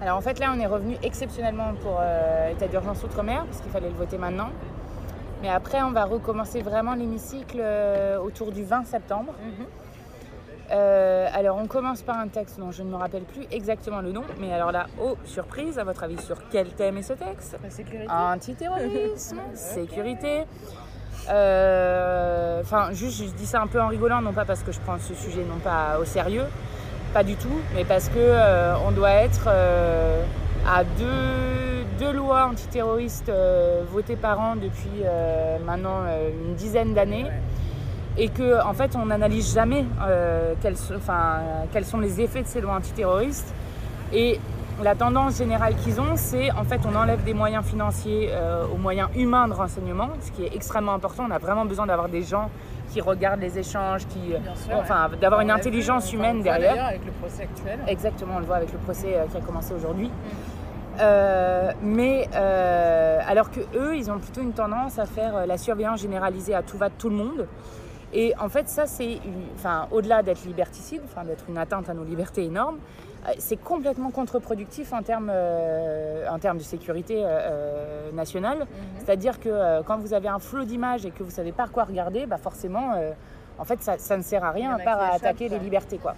[0.00, 3.70] Alors en fait là on est revenu exceptionnellement pour euh, état d'urgence outre-mer parce qu'il
[3.70, 4.50] fallait le voter maintenant.
[5.42, 9.34] Mais après on va recommencer vraiment l'hémicycle euh, autour du 20 septembre.
[10.70, 14.12] Euh, alors, on commence par un texte dont je ne me rappelle plus exactement le
[14.12, 17.56] nom, mais alors là, oh, surprise, à votre avis, sur quel thème est ce texte?
[17.62, 18.10] La sécurité.
[18.10, 20.44] Antiterrorisme, sécurité.
[21.30, 24.80] Euh, Enfin, juste, je dis ça un peu en rigolant, non pas parce que je
[24.80, 26.44] prends ce sujet non pas au sérieux,
[27.12, 30.22] pas du tout, mais parce que euh, on doit être euh,
[30.66, 35.04] à deux, deux lois antiterroristes euh, votées par an depuis
[35.64, 36.02] maintenant
[36.46, 37.26] une dizaine d'années.
[38.20, 39.84] Et que en fait on n'analyse jamais
[40.60, 41.40] quels, sont, enfin,
[41.72, 43.54] quels sont les effets de ces lois antiterroristes.
[44.12, 44.40] Et
[44.82, 48.30] la tendance générale qu'ils ont, c'est en fait on enlève des moyens financiers
[48.74, 51.26] aux moyens humains de renseignement, ce qui est extrêmement important.
[51.28, 52.50] On a vraiment besoin d'avoir des gens
[52.90, 56.42] qui regardent les échanges, qui, sûr, enfin, d'avoir une vu, intelligence enfin, humaine on le
[56.42, 56.72] voit derrière.
[56.74, 57.78] d'ailleurs avec le procès actuel.
[57.86, 60.10] Exactement, on le voit avec le procès euh, qui a commencé aujourd'hui.
[61.00, 65.56] Euh, mais euh, alors que eux, ils ont plutôt une tendance à faire euh, la
[65.56, 67.46] surveillance généralisée à tout va de tout le monde.
[68.12, 69.18] Et en fait, ça, c'est,
[69.54, 73.07] enfin, au-delà d'être liberticide, enfin, d'être une atteinte à nos libertés énormes, euh,
[73.38, 78.66] c'est complètement contre-productif en termes, euh, en termes de sécurité euh, euh, nationale.
[78.98, 81.84] C'est-à-dire que euh, quand vous avez un flot d'images et que vous savez pas quoi
[81.84, 83.12] regarder, bah forcément, euh,
[83.58, 85.98] en fait, ça, ça ne sert à rien en à part à attaquer les libertés,
[85.98, 86.14] quoi.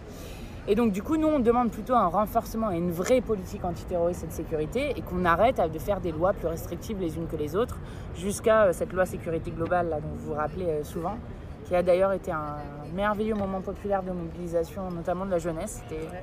[0.68, 4.24] Et donc, du coup, nous, on demande plutôt un renforcement et une vraie politique antiterroriste
[4.24, 7.36] et de sécurité et qu'on arrête de faire des lois plus restrictives les unes que
[7.36, 7.78] les autres
[8.14, 11.16] jusqu'à euh, cette loi sécurité globale là, dont vous vous rappelez euh, souvent,
[11.64, 12.57] qui a d'ailleurs été un
[12.94, 15.82] merveilleux moment populaire de mobilisation, notamment de la jeunesse.
[15.88, 16.22] C'était Ouais.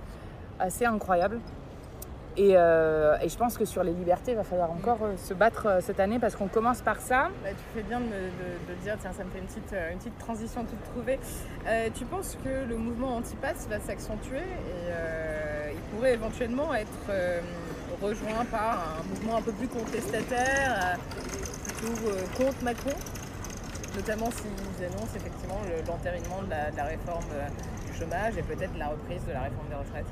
[0.59, 1.39] Assez incroyable.
[2.39, 5.33] Et, euh, et je pense que sur les libertés, il va falloir encore euh, se
[5.33, 7.29] battre euh, cette année parce qu'on commence par ça.
[7.43, 9.97] Bah, tu fais bien de, de- de dire, tiens, ça me fait une petite, une
[9.97, 11.19] petite transition toute trouvée.
[11.95, 17.09] Tu penses que le mouvement anti-pass va s'accentuer et il pourrait éventuellement être
[18.01, 20.97] rejoint par un mouvement un peu plus contestataire,
[21.65, 21.93] plutôt
[22.37, 22.91] contre Macron,
[23.95, 27.25] notamment s'ils annoncent effectivement le- l'entérinement de la, de la réforme
[27.91, 30.05] du chômage et peut-être la reprise de la réforme des retraites.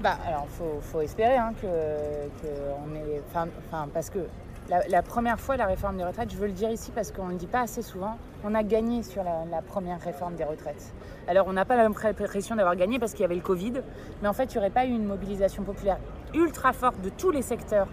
[0.00, 0.46] Bah, alors,
[0.80, 4.20] faut, espérer hein, que, on est, enfin, parce que
[4.88, 7.32] la, première fois la réforme des retraites, je veux le dire ici parce qu'on ne
[7.32, 10.94] le dit pas assez souvent, on a gagné sur la, la première réforme des retraites.
[11.28, 13.74] Alors, on n'a pas l'impression d'avoir gagné parce qu'il y avait le Covid,
[14.22, 15.98] mais en fait, il n'y aurait pas eu une mobilisation populaire
[16.32, 17.88] ultra forte de tous les secteurs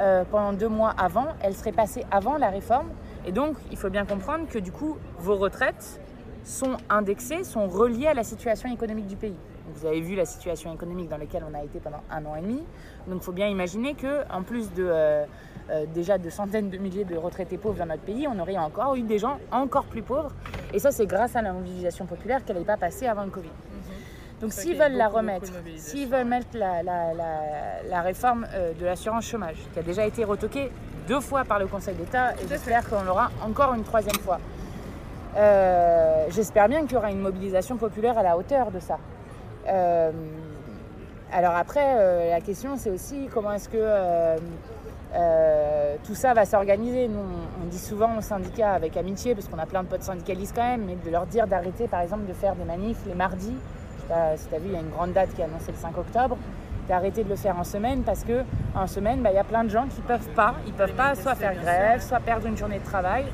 [0.00, 1.28] euh, pendant deux mois avant.
[1.42, 2.88] Elle serait passée avant la réforme,
[3.24, 6.00] et donc, il faut bien comprendre que du coup, vos retraites
[6.42, 9.36] sont indexées, sont reliées à la situation économique du pays.
[9.74, 12.40] Vous avez vu la situation économique dans laquelle on a été pendant un an et
[12.42, 12.62] demi.
[13.06, 15.24] Donc il faut bien imaginer que, en plus de euh,
[15.70, 18.94] euh, déjà de centaines de milliers de retraités pauvres dans notre pays, on aurait encore
[18.94, 20.32] eu des gens encore plus pauvres.
[20.72, 23.50] Et ça, c'est grâce à la mobilisation populaire qu'elle n'est pas passée avant le Covid.
[24.40, 25.46] Donc C'est vrai s'ils veulent la beaucoup, remettre,
[25.78, 30.04] s'ils veulent mettre la, la- la- la réforme euh, de l'assurance chômage, qui a déjà
[30.06, 30.70] été retoquée
[31.08, 34.38] deux fois par le Conseil d'État, et j'espère qu'on l'aura encore une troisième fois.
[35.36, 38.98] Euh, j'espère bien qu'il y aura une mobilisation populaire à la hauteur de ça.
[39.68, 40.10] Euh,
[41.32, 44.36] alors après, euh, la question c'est aussi comment est-ce que euh,
[46.04, 47.08] tout ça va s'organiser.
[47.08, 50.54] Nous, on, dit souvent aux syndicats avec amitié, parce qu'on a plein de potes syndicalistes
[50.54, 53.56] quand même, mais de leur dire d'arrêter par exemple de faire des manifs les mardis.
[54.36, 56.36] Si tu vu, il y a une grande date qui est annoncée le 5 octobre.
[56.88, 58.44] D'arrêter de le faire en semaine parce que
[58.76, 60.54] en semaine, bah, il y a plein de gens qui peuvent pas.
[60.68, 63.24] Ils peuvent pas soit faire grève, soit perdre une journée de travail.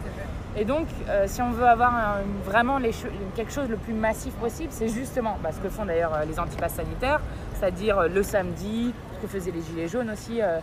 [0.57, 2.93] Et donc, euh, si on veut avoir un- vraiment les
[3.35, 6.39] quelque chose le plus massif possible, c'est justement bah, ce que font d'ailleurs euh, les
[6.39, 7.21] antipasses sanitaires,
[7.55, 10.59] c'est-à-dire euh, le samedi, ce que faisaient les Gilets jaunes aussi, euh,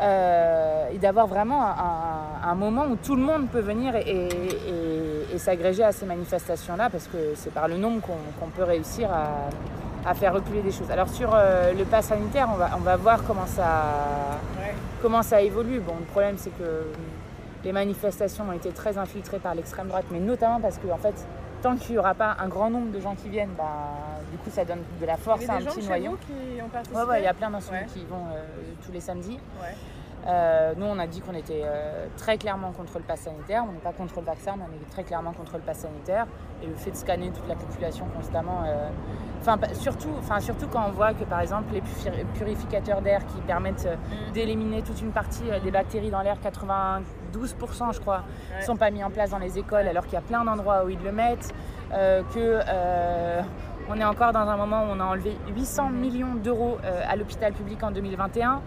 [0.00, 1.62] euh, et d'avoir vraiment
[2.42, 6.06] un, moment où tout le monde peut venir et, et- et- et s'agréger à ces
[6.06, 10.72] manifestations-là, parce que c'est par le nombre qu'on peut réussir à, à faire reculer des
[10.72, 10.90] choses.
[10.90, 13.62] Alors sur le pass sanitaire, on va, on va voir comment ça,
[14.58, 14.74] Ouais.
[15.02, 15.80] comment ça évolue.
[15.80, 16.86] Bon, le problème, c'est que
[17.64, 21.26] les manifestations ont été très infiltrées par l'extrême droite, mais notamment parce que, en fait,
[21.62, 23.64] tant qu'il n'y aura pas un grand nombre de gens qui viennent, bah,
[24.32, 26.12] du coup, ça donne de la force à un gens petit noyau.
[26.12, 27.86] vous qui ont participé Ouais, ouais, il y a plein d'insoumis Ouais.
[27.86, 28.42] qui vont euh,
[28.84, 29.38] tous les samedis.
[30.26, 33.64] Euh, nous, on a dit qu'on était euh, très clairement contre le pass sanitaire.
[33.66, 36.26] On n'est pas contre le vaccin, mais on est très clairement contre le pass sanitaire.
[36.62, 38.64] Et le fait de scanner toute la population constamment.
[39.40, 43.40] Enfin, surtout, enfin, surtout quand on voit que, par exemple, les puri- purificateurs d'air qui
[43.46, 44.32] permettent Mm.
[44.32, 46.36] d'éliminer toute une partie des bactéries dans l'air,
[47.32, 48.22] 92% je crois,
[48.56, 48.62] Ouais.
[48.62, 50.88] sont pas mis en place dans les écoles, alors qu'il y a plein d'endroits où
[50.88, 51.52] ils le mettent.
[51.92, 53.40] Euh, que euh,
[53.88, 57.16] on est encore dans un moment où on a enlevé 800 millions d'euros euh, à
[57.16, 58.60] l'hôpital public en 2021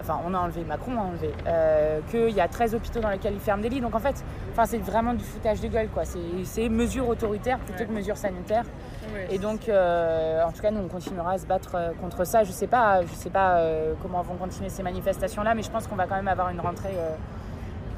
[0.00, 3.34] enfin on a enlevé, Macron a enlevé, euh, qu'il y a 13 hôpitaux dans lesquels
[3.34, 3.80] ils ferment des lits.
[3.80, 5.88] Donc en fait, enfin, c'est vraiment du foutage de gueule.
[5.88, 6.04] quoi.
[6.04, 7.86] C'est- mesures autoritaires plutôt Ouais.
[7.86, 8.64] que mesures sanitaires.
[9.12, 12.44] Ouais, Et donc, en tout cas, nous, on continuera à se battre contre ça.
[12.44, 13.60] Je sais pas, je sais pas
[14.02, 16.96] comment vont continuer ces manifestations-là, mais je pense qu'on va quand même avoir une rentrée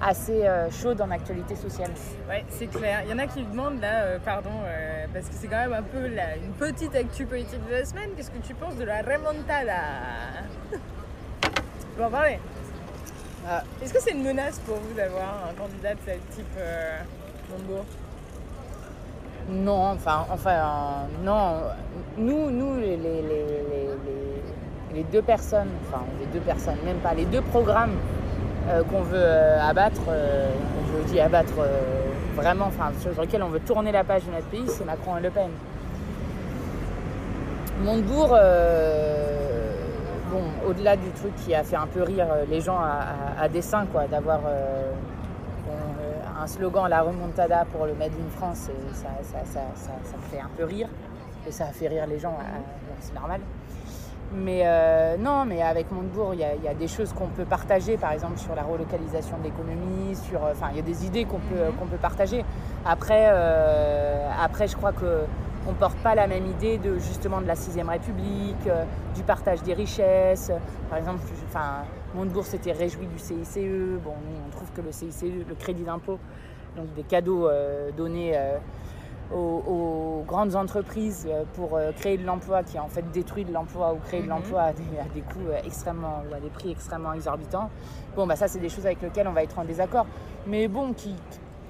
[0.02, 1.90] assez euh, chaude en actualité sociale.
[2.28, 3.00] Ouais, c'est clair.
[3.04, 5.72] Il y en a qui demandent là, euh, pardon, euh, parce que c'est quand même
[5.74, 8.10] un peu une petite actu politique de la semaine.
[8.16, 9.72] Qu'est-ce que tu penses de la remontada?
[11.42, 12.38] Tu peux en parler?
[13.48, 13.62] Ah.
[13.82, 16.98] Est-ce que c'est une menace pour vous d'avoir un candidat de ce type euh,
[17.50, 17.84] Montebourg
[19.50, 21.56] Non, enfin, enfin, euh, non.
[22.16, 26.98] Nous, nous, les, les, les, les- les- les deux personnes, enfin, les deux personnes, même
[26.98, 27.94] pas, les deux programmes
[28.70, 30.48] euh, qu'on veut euh, abattre, euh,
[30.86, 31.54] je dis abattre
[32.36, 35.20] vraiment, enfin, sur, lesquels on veut tourner la page de notre pays, c'est Macron et
[35.20, 35.50] Le Pen.
[37.82, 38.36] Montebourg,
[40.30, 44.06] bon, au-delà du truc qui a fait un peu rire les gens à, dessein, quoi,
[44.06, 44.40] d'avoir
[46.40, 49.08] un slogan la remontada pour le Made in France, ça,
[49.44, 50.88] ça, me fait un peu rire.
[51.46, 52.36] Et ça a fait rire les gens,
[53.00, 53.40] c'est normal.
[54.32, 57.26] Mais euh, non, mais avec Montebourg, il y, a- il y a des choses qu'on
[57.26, 60.82] peut partager, par exemple sur la relocalisation de l'économie, sur, euh, enfin, il y a
[60.82, 62.44] des idées qu'on peut, qu'on peut partager.
[62.86, 65.24] Après, euh, après, je crois que
[65.68, 68.84] on porte pas la même idée de justement de la sixième République, euh,
[69.16, 70.52] du partage des richesses.
[70.88, 73.58] Par exemple, enfin, Montebourg s'était réjoui du CICE.
[74.04, 76.18] Bon, nous, on trouve que le CICE, le crédit d'impôt,
[76.76, 77.48] donc des cadeaux
[77.96, 78.38] donnés
[79.32, 83.52] aux, aux grandes entreprises euh, pour euh, créer de l'emploi, qui en fait détruit de
[83.52, 84.30] l'emploi ou créer de Mhm.
[84.30, 87.70] l'emploi à des, à des coûts euh, extrêmement ou à des prix extrêmement exorbitants.
[88.16, 90.06] Bon, bah ça, c'est des choses avec lesquelles on va être en désaccord.
[90.46, 91.14] Mais bon, qui,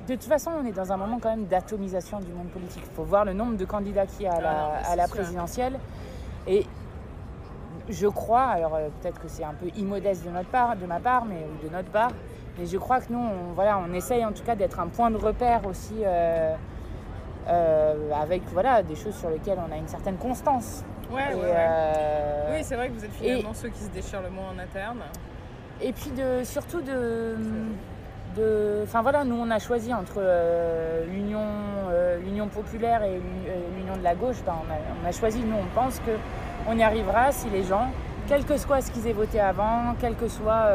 [0.09, 2.83] de toute façon, on est dans un moment quand même d'atomisation du monde politique.
[2.87, 4.93] Il faut voir le nombre de candidats qu'il y a à la, Ah non, mais
[4.93, 5.79] à la présidentielle.
[6.47, 6.67] Et
[7.89, 11.25] je crois, alors peut-être que c'est un peu immodeste de notre part, de ma part,
[11.25, 12.11] mais de notre part,
[12.59, 15.11] mais je crois que nous, on, voilà, on essaye en tout cas d'être un point
[15.11, 16.55] de repère aussi, euh,
[17.49, 20.85] euh, avec voilà des choses sur lesquelles on a une certaine constance.
[21.13, 21.55] Ouais, Et, ouais, ouais.
[21.57, 24.59] euh, Oui, c'est vrai que vous êtes finalement ceux qui se déchirent le moins en
[24.59, 25.01] interne.
[25.81, 27.37] et puis de, surtout de,
[28.37, 31.41] de, enfin voilà, nous on a choisi entre euh, l'union,
[31.91, 34.37] euh, l'union populaire et l'U- l'union de la gauche.
[34.47, 36.13] Ben, on, a, on a choisi, nous on pense que
[36.69, 37.89] on y arrivera si les gens,
[38.29, 40.67] quel que soit ce qu'ils aient voté avant, quel que soit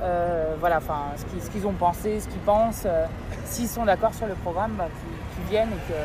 [0.00, 2.86] euh, voilà, enfin ce qu'ils, ont pensé, ce qu'ils pensent,
[3.44, 4.84] s'ils sont d'accord sur le programme, ben,
[5.48, 5.98] viennent et que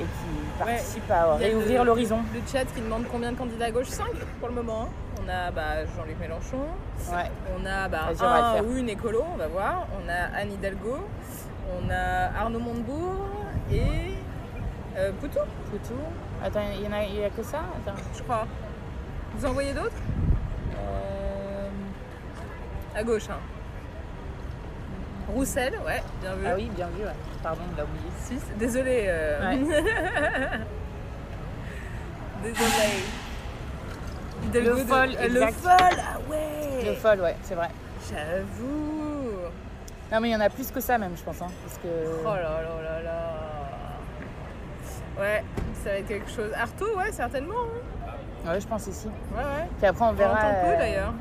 [0.00, 2.18] et qui participent à réouvrir l'horizon.
[2.34, 3.86] Le chat qui demande combien de candidats à gauche?
[3.88, 4.06] 5
[4.40, 4.82] pour le moment.
[4.82, 4.88] hein.
[5.24, 6.66] On a bah, Jean-Luc Mélenchon,
[7.12, 7.30] Ouais.
[7.56, 9.86] on a bah, un ou une écolo, on va voir.
[9.94, 10.98] On a Anne Hidalgo,
[11.80, 13.26] on a Arnaud Montebourg
[13.72, 14.14] et
[14.96, 15.38] euh, Poutou,
[15.70, 15.94] Poutou.
[16.44, 17.60] Attends, il y en a, a que ça?
[17.86, 17.96] Attends.
[18.16, 18.46] je crois.
[19.36, 19.96] Vous en voyez d'autres?
[20.76, 21.68] Euh,
[22.96, 23.28] À gauche.
[23.30, 23.38] Hein.
[25.34, 26.46] Roussel, ouais, bien vu.
[26.46, 27.10] Ah oui, bien vu, ouais.
[27.42, 28.06] Pardon, on l'a oublié.
[28.20, 28.40] Six.
[28.56, 29.04] Désolé.
[29.08, 29.52] euh,
[32.42, 33.04] Désolé.
[34.44, 37.68] Hidalgo Le fol, euh, Le fol, ah ouais Le folle, ouais, c'est vrai.
[38.08, 39.32] J'avoue
[40.12, 41.40] Non, mais il y en a plus que ça, même, je pense.
[41.42, 41.88] hein, parce que...
[42.22, 43.30] Oh là là là là
[45.18, 45.44] Ouais,
[45.82, 46.50] ça va être quelque chose.
[46.60, 47.54] Artaud, ouais, certainement.
[48.46, 48.50] hein.
[48.52, 49.06] Ouais, je pense ici.
[49.32, 49.68] Ouais, ouais.
[49.78, 50.36] Puis après, on verra.
[50.36, 51.12] peu euh, d'ailleurs.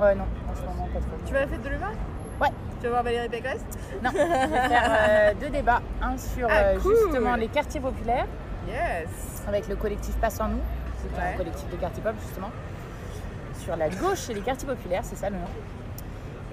[0.00, 1.16] Ouais, non, en ce moment, pas trop.
[1.26, 1.92] Tu vas à la fête de l'humain?
[2.40, 2.48] Ouais.
[2.80, 3.64] Tu vas voir Valérie Pécresse?
[4.02, 5.82] Non, je vais faire euh, deux débats.
[6.02, 6.94] Un sur Ah, euh, cool.
[7.04, 8.26] justement les quartiers populaires,
[8.68, 10.60] Yes avec le collectif Passe en nous.
[11.02, 11.34] C'est Ouais.
[11.34, 12.50] un collectif de quartiers pop, justement.
[13.58, 15.48] Sur la gauche et les quartiers populaires, c'est ça le nom.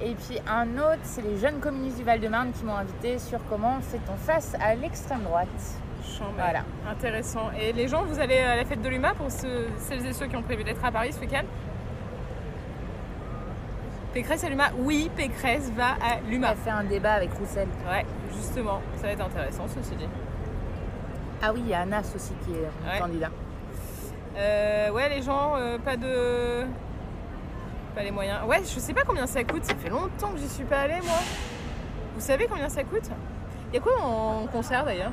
[0.02, 3.80] Et puis un autre, c'est les jeunes communistes du Val-de-Marne qui m'ont invité sur comment
[3.82, 5.48] fait-on face à l'extrême droite.
[6.04, 6.34] Chambé.
[6.38, 6.60] Voilà.
[6.90, 7.50] Intéressant.
[7.60, 10.28] Et les gens, vous allez à la fête de l'humain pour ceux- celles et ceux
[10.28, 11.44] qui ont prévu d'être à Paris ce week-end?
[14.18, 16.48] Pécresse à l'UMA Oui, Pécresse va à On l'UMA.
[16.50, 17.68] a fait un débat avec Roussel.
[17.88, 18.04] Ouais,
[18.36, 20.08] justement, ça va être intéressant ceci dit.
[21.40, 22.56] Ah oui, il y a Anas aussi qui est
[22.92, 22.98] Ouais.
[23.00, 23.30] candidat.
[24.36, 26.66] Euh, ouais, les gens, euh, pas de.
[27.94, 28.40] Pas les moyens.
[28.48, 29.66] Ouais, je sais pas combien ça coûte.
[29.66, 31.20] Ça fait longtemps que j'y suis pas allée, moi.
[32.16, 33.12] Vous savez combien ça coûte?
[33.72, 35.12] Il y a quoi en concert d'ailleurs?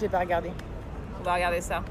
[0.00, 0.50] J'ai pas regardé.
[1.20, 1.84] On va regarder ça.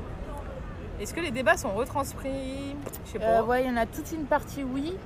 [0.99, 2.75] Est-ce que les débats sont retranscrits?
[3.05, 3.39] Je sais pas.
[3.39, 4.97] Euh, ouais, il y en a toute une partie, oui.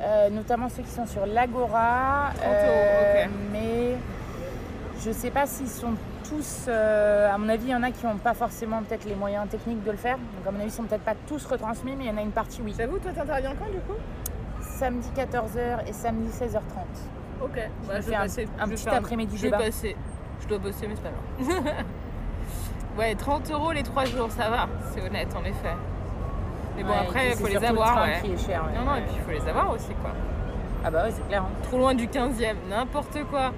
[0.00, 2.30] Euh, notamment ceux qui sont sur l'Agora.
[2.36, 3.30] 30 euros, ok.
[3.52, 3.96] Mais
[5.04, 5.94] je sais pas s'ils sont
[6.28, 6.66] tous.
[6.68, 9.48] euh, à mon avis, il y en a qui n'ont pas forcément peut-être les moyens
[9.48, 10.16] techniques de le faire.
[10.16, 12.22] Donc, à mon avis, ils sont peut-être pas tous retransmis, mais il y en a
[12.22, 12.74] une partie, oui.
[12.76, 13.98] J'avoue, toi t'interviens quand du coup?
[14.60, 16.60] Samedi 14h et samedi 16h30.
[17.42, 17.50] Ok.
[17.86, 18.48] Bah, je fais vais un- passer.
[18.58, 19.64] un je petit après-midi Je vais débat.
[19.64, 19.96] passer.
[20.40, 21.74] Je dois bosser, mais c'est pas grave.
[22.98, 24.66] ouais, 30 euros les 3 jours, ça va.
[24.92, 25.74] C'est honnête, en effet.
[26.76, 27.92] Mais bon, Ouais, après, il faut les le avoir.
[27.92, 28.20] train Ouais.
[28.22, 28.64] qui est cher.
[28.66, 28.78] ouais.
[28.78, 30.10] Non, non, et puis il faut les avoir aussi, quoi.
[30.84, 31.42] Ah bah ouais, c'est clair.
[31.42, 31.48] hein.
[31.62, 33.52] Trop loin du 15e, n'importe quoi.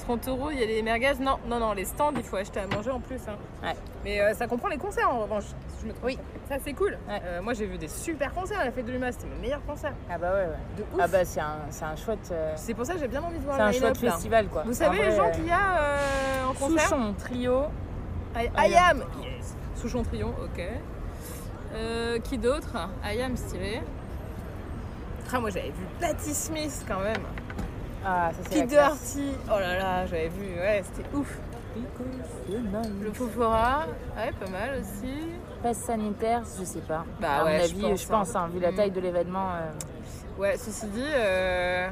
[0.00, 1.14] 30 euros, il y a les merguez.
[1.20, 3.20] Non, non, non, les stands, il faut acheter à manger en plus.
[3.28, 3.34] hein.
[3.62, 3.74] Ouais.
[4.04, 5.44] Mais euh, ça comprend les concerts en revanche.
[5.82, 6.18] je me trompe Oui.
[6.48, 6.96] Ça, c'est cool.
[7.08, 7.20] Ouais.
[7.24, 9.10] Euh, moi, j'ai vu des super concerts à la fête de l'UMA.
[9.10, 9.94] C'était mes meilleurs concerts.
[10.08, 10.56] Ah bah ouais, ouais.
[10.76, 11.00] De ouf.
[11.02, 13.44] Ah bah c'est un, un chouette, euh, C'est pour ça que j'ai bien envie de
[13.44, 14.12] voir c'est un chouette là.
[14.12, 14.62] festival quoi.
[14.64, 15.88] Vous savez les gens qu'il y a
[16.48, 17.62] en concert Souchon, trio.
[18.36, 18.50] I, Ayam.
[18.56, 20.62] Ayam Yes Souchon Trion, ok.
[21.76, 23.80] Euh, qui d'autre Ayam, stylé.
[25.32, 27.22] Ah, moi, j'avais vu Patti Smith quand même.
[28.04, 28.70] Ah ça c'est Pete.
[28.70, 29.32] Doherty.
[29.48, 30.54] Oh là là, j'avais vu.
[30.58, 31.38] Ouais, c'était ouf.
[33.02, 33.86] Le Fofora.
[34.16, 35.12] Ouais, pas mal aussi.
[35.62, 37.04] Passe sanitaire, je sais pas.
[37.20, 38.76] Bah à ouais, mon je avis, pense, je pense, hein, vu la Mm.
[38.76, 39.48] taille de l'événement.
[39.54, 41.88] euh, Ouais, ceci dit, euh,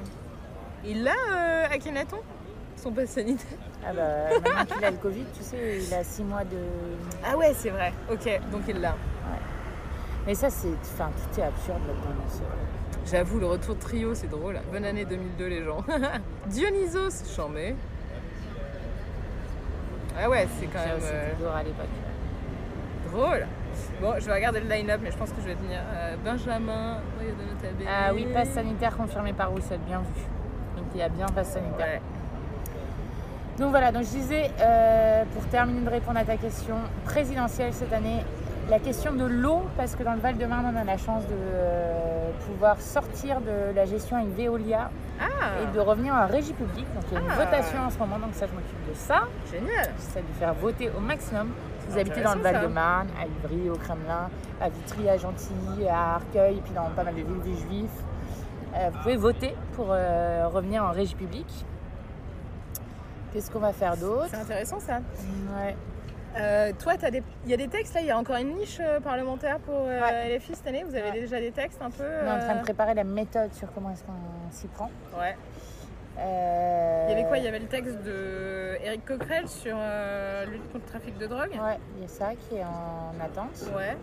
[0.84, 2.18] il a euh, Akhenaton
[2.76, 4.02] Son passe sanitaire Ah bah
[4.44, 6.58] maintenant qu'il a le Covid, tu sais, il a 6 mois de.
[7.26, 7.92] Ah ouais, c'est vrai.
[8.10, 8.94] Ok, donc il l'a.
[10.26, 10.68] Mais ça c'est.
[10.94, 12.50] Enfin tout est absurde là-dedans.
[13.06, 14.58] J'avoue, le retour de trio, c'est drôle.
[14.72, 15.84] Bonne année 2002, les gens.
[16.46, 17.76] Dionysos, chambé.
[20.18, 21.86] Ah ouais, c'est quand même C'était euh, à l'époque.
[23.12, 23.46] drôle.
[24.00, 26.98] Bon, je vais regarder le line-up, mais je pense que je vais tenir euh, Benjamin,
[27.18, 27.84] Royo de.
[27.86, 30.22] Ah oui, passe sanitaire confirmé par Roussel, bien vu.
[30.76, 31.86] Donc il y a bien passe sanitaire.
[31.86, 32.00] Ouais.
[33.58, 37.92] Donc voilà, donc je disais, euh, pour terminer de répondre à ta question présidentielle cette
[37.92, 38.24] année,
[38.70, 42.30] la question de l'eau, parce que dans le Val-de-Marne, on a la chance de euh,
[42.46, 44.90] pouvoir sortir de la gestion avec Veolia
[45.20, 45.24] Ah,
[45.62, 46.86] et de revenir en régie publique.
[46.94, 47.44] Donc il y a une Ah.
[47.44, 49.22] votation en ce moment, donc ça je m'occupe de ça.
[49.52, 49.92] génial.
[49.96, 51.52] J'essaie de faire voter au maximum.
[51.80, 52.40] Si vous habitez dans le.
[52.40, 57.04] Val-de-Marne, à Ivry, au Kremlin, à Vitry, à Gentilly, à Arcueil, et puis dans pas
[57.04, 57.90] mal de villes des Juifs,
[58.74, 61.66] euh, vous pouvez voter pour euh, revenir en régie publique.
[63.32, 64.28] Qu'est-ce qu'on va faire d'autre?
[64.30, 65.00] C'est intéressant ça.
[65.58, 65.76] Ouais.
[66.36, 67.22] Euh, toi, t'as des...
[67.44, 69.74] il y a des textes là, il y a encore une niche euh, parlementaire pour
[69.86, 70.36] euh, Ouais.
[70.36, 70.82] LFI cette année?
[70.82, 71.20] Vous avez Ouais.
[71.20, 73.90] déjà des textes un peu On est en train de préparer la méthode sur comment
[73.90, 74.90] est-ce qu'on s'y prend.
[75.18, 75.36] Ouais.
[76.16, 77.38] Il y avait quoi?
[77.38, 79.76] Il y avait le texte de Eric Coquerel sur
[80.48, 81.50] lutte contre le trafic de drogue.
[81.50, 83.64] Ouais, il y a ça qui est en attente.
[83.74, 83.96] Ouais.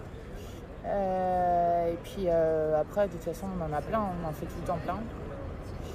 [0.85, 4.67] Et puis après, de toute façon, on en a plein, on en fait tout le
[4.67, 4.99] temps plein.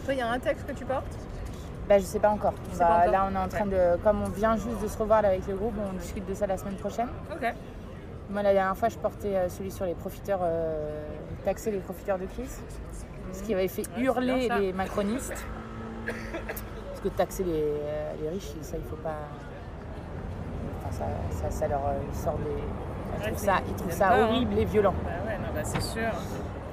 [0.05, 1.05] Toi, il y a un texte que tu portes?
[1.89, 2.53] Bah, je sais pas encore.
[2.53, 3.12] Bah, pas encore.
[3.12, 3.97] Là, on est en train de.
[4.03, 6.47] Comme on vient juste de se revoir là, avec le groupe, on discute de ça
[6.47, 7.09] la semaine prochaine.
[7.32, 7.55] Ok.
[8.30, 11.05] Moi, la dernière fois, je portais euh, celui sur les profiteurs, euh,
[11.45, 12.61] taxer les profiteurs de crise.
[13.32, 15.47] Ce qui avait fait hurler les macronistes.
[16.07, 19.18] Parce que taxer les, euh, les riches, ça, il faut pas.
[20.78, 21.82] Enfin, ça, ça, ça leur
[22.12, 22.62] sort des.
[23.18, 24.26] Ils trouvent ça, ils trouvent ça pas, hein.
[24.28, 24.95] horrible et violent.
[25.05, 26.11] Bah ouais, non, bah c'est sûr.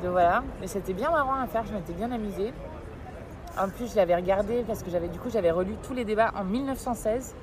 [0.03, 2.53] Donc voilà, mais c'était bien marrant à faire, je m'étais bien amusée.
[3.61, 6.31] En plus, je l'avais regardé parce que j'avais du coup j'avais relu tous les débats
[6.39, 7.35] en 1916.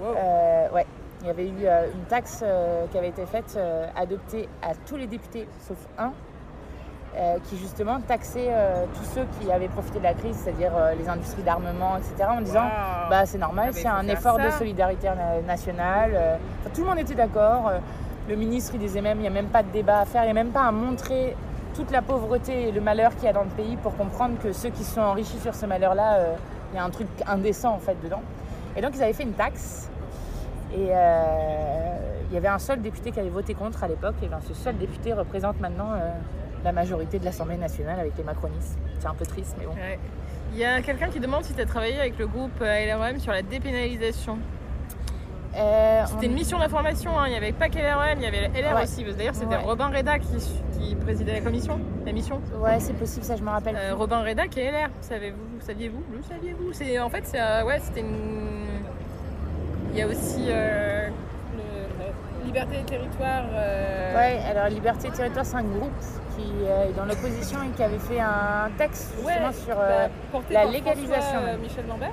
[0.00, 0.06] Wow.
[0.16, 0.86] Euh, ouais,
[1.20, 3.58] il y avait eu euh, une taxe euh, qui avait été faite,
[3.96, 6.12] adoptée à tous les députés sauf un,
[7.44, 8.50] qui justement taxait
[8.94, 12.30] tous ceux qui avaient profité de la crise, c'est-à-dire les industries d'armement, etc.
[12.30, 12.64] En disant
[13.10, 16.38] bah c'est normal, Ah, c'est un effort de solidarité na- nationale.
[16.60, 17.70] Enfin, tout le monde était d'accord.
[18.28, 20.26] Le ministre il disait même, il n'y a même pas de débat à faire, il
[20.26, 21.36] n'y a même pas à montrer
[21.74, 24.52] toute la pauvreté et le malheur qu'il y a dans le pays pour comprendre que
[24.52, 26.34] ceux qui sont enrichis sur ce malheur-là, euh,
[26.72, 28.22] il y a un truc indécent en fait dedans.
[28.76, 29.88] Et donc ils avaient fait une taxe.
[30.74, 31.96] Et euh,
[32.30, 34.14] il y avait un seul député qui avait voté contre à l'époque.
[34.22, 36.10] Et ben, ce seul député représente maintenant euh,
[36.64, 38.78] la majorité de l'Assemblée nationale avec les macronistes.
[38.98, 39.74] C'est un peu triste, mais bon.
[40.52, 43.32] Il y a quelqu'un qui demande si tu as travaillé avec le groupe LREM sur
[43.32, 44.38] la dépénalisation.
[45.54, 47.24] Euh, C'était on- une mission d'information, hein.
[47.26, 48.82] il n'y avait pas que LREM, il y avait LR Ouais.
[48.84, 49.04] aussi.
[49.04, 49.62] D'ailleurs, c'était Ouais.
[49.64, 50.28] Robin Reda qui,
[50.78, 52.40] qui présidait la commission, la mission.
[52.58, 53.76] Ouais, c'est possible, ça je me rappelle.
[53.76, 53.94] Euh.
[53.94, 56.72] Robin Reda qui est LR, savez-vous Saviez-vous Le saviez-vous?
[56.72, 58.64] C'est En fait, c'est, euh, ouais, c'était une.
[59.92, 61.12] Il y a aussi le-
[62.46, 63.44] Liberté et Territoire.
[64.16, 65.92] Ouais, alors Liberté et Territoire, c'est un groupe
[66.36, 69.76] qui est dans l'opposition et qui avait fait un texte ouais, justement sur.
[69.76, 71.56] bah, la légalisation, François.
[71.62, 72.10] Michel Lambert.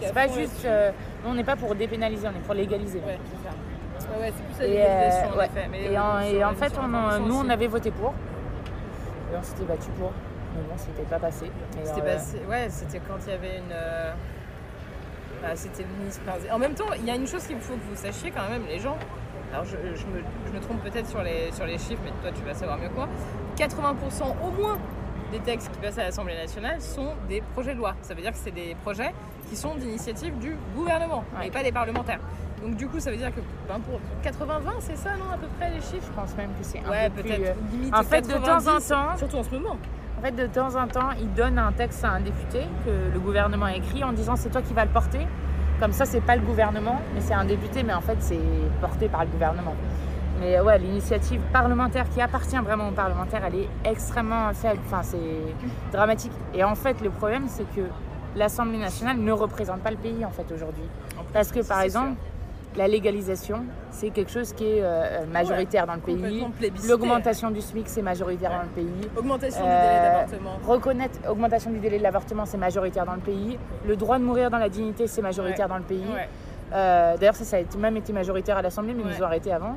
[0.00, 0.64] C'est pas juste.
[0.64, 0.90] euh,
[1.24, 2.98] nous, on n'est pas pour dépénaliser, on est pour légaliser.
[3.00, 4.12] Ouais, c'est ça.
[4.14, 5.46] Ouais, ouais, c'est plus la légalisation en ouais.
[5.46, 5.68] effet.
[5.70, 8.10] Mais, et, en, euh, et en fait, on en- nous, on avait voté pour.
[9.32, 10.12] Et on s'était battu pour.
[10.56, 11.50] Mais bon, c'était pas passé.
[11.84, 13.72] C'était euh, passé- ouais, c'était quand il y avait une.
[13.72, 14.12] euh,
[15.42, 16.22] bah, c'était le ministre.
[16.52, 18.62] En même temps, il y a une chose qu'il faut que vous sachiez quand même,
[18.68, 18.96] les gens.
[19.52, 22.30] Alors, je, je me, je me trompe peut-être sur les, sur les chiffres, mais toi,
[22.36, 23.08] tu vas savoir mieux que moi.
[23.56, 23.94] 80%
[24.46, 24.78] au moins
[25.32, 27.94] des textes qui passent à l'Assemblée nationale sont des projets de loi.
[28.02, 29.12] Ça veut dire que c'est des projets
[29.48, 31.48] qui sont d'initiative du gouvernement Ouais.
[31.48, 32.20] et pas des parlementaires.
[32.62, 35.46] Donc, du coup, ça veut dire que ben, pour 80-20, c'est ça, non, à peu
[35.58, 36.06] près, les chiffres?
[36.08, 37.50] Je pense même que c'est un Ouais, peu plus, peut-être.
[37.56, 39.76] euh, limite En fait, de temps en 90, temps, Surtout en ce moment.
[40.18, 43.20] En fait, de temps en temps, il donne un texte à un député que le
[43.20, 45.24] gouvernement a écrit en disant c'est toi qui vas le porter.
[45.78, 48.40] Comme ça, c'est pas le gouvernement, mais c'est un député, mais en fait, c'est
[48.80, 49.76] porté par le gouvernement.
[50.40, 54.80] Mais ouais, l'initiative parlementaire qui appartient vraiment aux parlementaires, elle est extrêmement faible.
[54.86, 55.18] Enfin, c'est
[55.92, 56.32] dramatique.
[56.54, 57.82] Et en fait, le problème, c'est que
[58.36, 60.84] l'Assemblée nationale ne représente pas le pays en fait aujourd'hui.
[61.32, 62.12] Parce que par exemple,
[62.76, 66.46] la légalisation, c'est quelque chose qui est euh, majoritaire dans le pays.
[66.86, 69.10] L'augmentation du SMIC, c'est majoritaire dans le pays.
[69.16, 70.58] Augmentation du Euh, délai d'avortement.
[70.72, 73.58] Reconnaître augmentation du délai de l'avortement, c'est majoritaire dans le pays.
[73.86, 75.70] Le droit de mourir dans la dignité, c'est majoritaire Ouais.
[75.72, 76.04] dans le pays.
[76.72, 79.50] Euh, D'ailleurs, ça, ça a même été majoritaire à l'Assemblée, mais ils nous ont arrêté
[79.50, 79.76] avant.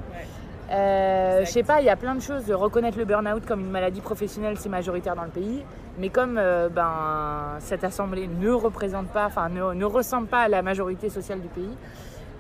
[0.72, 2.50] Euh, je sais pas, il y a plein de choses.
[2.52, 5.64] Reconnaître le burn-out comme une maladie professionnelle, c'est majoritaire dans le pays.
[5.98, 10.48] Mais comme euh, ben, cette assemblée ne représente pas, enfin ne, ne ressemble pas à
[10.48, 11.78] la majorité sociale du pays,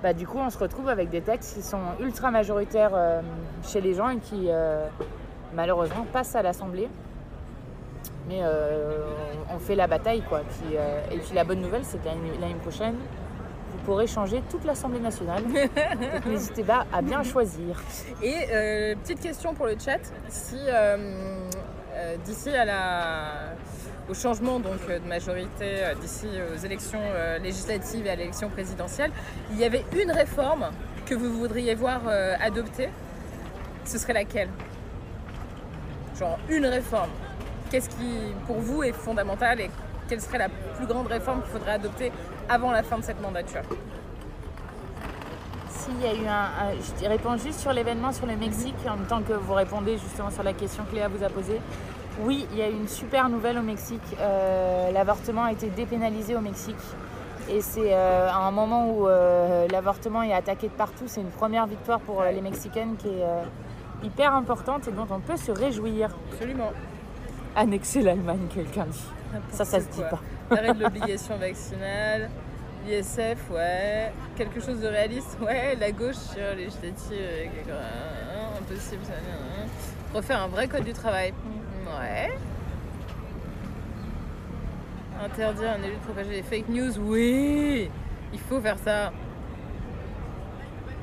[0.02, 3.22] bah, du coup on se retrouve avec des textes qui sont ultra majoritaires euh,
[3.64, 4.86] chez les gens et qui euh,
[5.54, 6.90] malheureusement passent à l'assemblée.
[8.30, 8.40] Mais
[9.54, 10.40] on, fait la bataille quoi.
[10.40, 12.96] Puis, et puis la bonne nouvelle, c'est que l'année prochaine,
[13.82, 15.44] vous pourrez changer toute l'Assemblée nationale.
[15.54, 17.82] Donc n'hésitez pas à bien choisir.
[18.22, 21.48] Et euh, petite question pour le chat, si euh,
[21.96, 23.56] euh, d'ici à la
[24.10, 27.00] au changement donc de majorité d'ici aux élections
[27.42, 29.12] législatives et à l'élection présidentielle,
[29.52, 30.70] il y avait une réforme
[31.06, 32.02] que vous voudriez voir
[32.42, 32.90] adoptée,
[33.86, 34.50] ce serait laquelle?
[36.20, 37.12] Genre une réforme.
[37.70, 39.70] Qu'est-ce qui pour vous est fondamental et
[40.10, 42.12] quelle serait la plus grande réforme qu'il faudrait adopter
[42.50, 43.62] avant la fin de cette mandature
[45.70, 49.06] S'il y a eu un, je réponds juste sur l'événement sur le Mexique en même
[49.08, 51.60] temps que vous répondez justement sur la question que Léa vous a posée.
[52.22, 54.02] Oui, il y a eu une super nouvelle au Mexique.
[54.20, 56.76] Euh, L'avortement a été dépénalisé au Mexique.
[57.50, 61.06] Et c'est euh, à un moment où euh, l'avortement est attaqué de partout.
[61.08, 63.42] C'est une première victoire pour euh, les Mexicaines qui est euh,
[64.04, 66.10] hyper importante et dont on peut se réjouir.
[66.34, 66.72] Absolument.
[67.56, 69.04] Annexer l'Allemagne, quelqu'un dit.
[69.52, 70.10] Ça, ça se dit Quoi.
[70.10, 70.20] pas.
[70.52, 72.30] Arrêt de l'obligation vaccinale,
[72.86, 74.12] l'ISF, ouais.
[74.36, 75.76] Quelque chose de réaliste, ouais.
[75.80, 79.66] La gauche sur législative, euh, quelque- hein, impossible, ça, hein.
[80.14, 81.34] Refaire un vrai code du travail,
[81.86, 82.32] ouais.
[85.24, 87.90] Interdire un élu de propager les fake news, oui.
[88.34, 89.12] Il faut faire ça.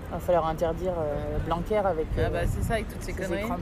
[0.09, 3.13] Il va falloir interdire euh, Blanquer avec Ah euh, bah c'est ça avec toutes ces
[3.13, 3.43] ces conneries.
[3.45, 3.57] écrans.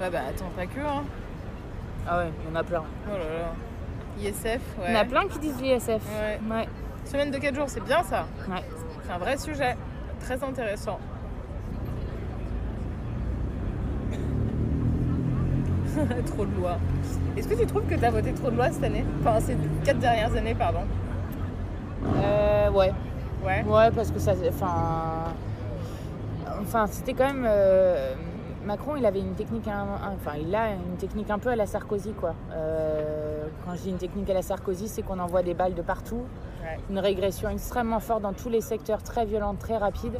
[0.00, 1.04] Ouais bah attends, pas que, hein.
[2.06, 2.82] Ah ouais, il y en a plein.
[3.06, 3.54] Oh là là.
[4.20, 4.60] ISF, ouais.
[4.88, 5.88] Il y en a plein qui disent l'ISF.
[5.88, 6.40] Ouais.
[6.50, 6.68] ouais.
[7.04, 8.26] Semaine de 4 jours, c'est bien ça.
[8.48, 8.62] ouais.
[9.04, 9.76] C'est un vrai sujet,
[10.20, 10.98] très intéressant.
[16.26, 16.78] trop de lois.
[17.36, 19.04] Est-ce que tu trouves que tu as voté trop de lois cette année?
[19.20, 20.80] Enfin, ces quatre dernières années, pardon.
[22.16, 22.92] Euh, ouais.
[23.44, 23.62] Ouais.
[23.64, 24.32] Ouais, parce que ça.
[24.48, 25.34] Enfin.
[26.60, 27.44] Enfin, c'était quand même.
[27.46, 28.14] euh,
[28.64, 29.68] Macron, il avait une technique.
[29.68, 32.34] un- un- Enfin, il a une technique un peu à la Sarkozy, quoi.
[32.52, 35.82] Euh, quand je dis une technique à la Sarkozy, c'est qu'on envoie des balles de
[35.82, 36.24] partout.
[36.62, 36.78] Ouais.
[36.90, 40.18] Une régression extrêmement forte dans tous les secteurs, très violente, très rapide.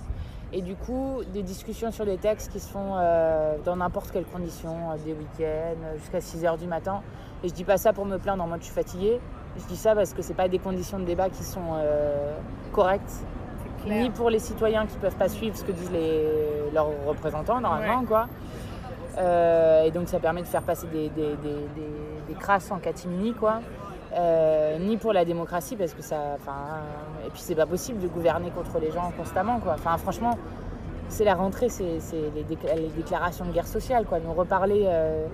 [0.53, 4.27] Et du coup, des discussions sur des textes qui se font euh, dans n'importe quelles
[4.27, 7.01] conditions, euh, des week-ends, jusqu'à 6 h du matin.
[7.43, 9.21] Et je dis pas ça pour me plaindre en mode je suis fatiguée.
[9.57, 11.61] Je dis ça parce que c'est pas des conditions de débat qui sont
[12.73, 13.25] correctes.
[13.87, 16.25] Ni pour les citoyens qui peuvent pas suivre ce que disent les,
[16.73, 18.07] leurs représentants normalement, Ouais.
[18.07, 18.27] quoi.
[19.19, 21.55] Euh, et donc ça permet de faire passer des, des, des,
[22.29, 23.61] des- crasses en catimini, quoi.
[24.17, 26.17] Euh, ni pour la démocratie parce que ça,
[27.27, 29.75] et puis c'est pas possible de gouverner contre les gens constamment, quoi.
[29.75, 30.37] Enfin, franchement,
[31.09, 31.85] c'est la rentrée, c'est
[32.35, 34.19] les, décla- les déclarations de guerre sociale, quoi.
[34.19, 35.27] Nous reparler, euh,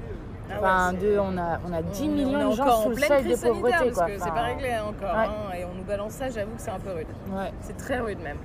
[0.58, 2.96] enfin, c'est- de, on a, on a 10 on- millions on de gens sous le
[2.96, 3.84] seuil de pauvreté, quoi.
[3.94, 5.14] Parce que c'est Enfin, pas réglé encore.
[5.16, 5.26] ouais.
[5.26, 7.06] hein, et on nous balance ça, j'avoue que c'est un peu rude.
[7.32, 7.52] ouais.
[7.60, 8.38] C'est très rude même.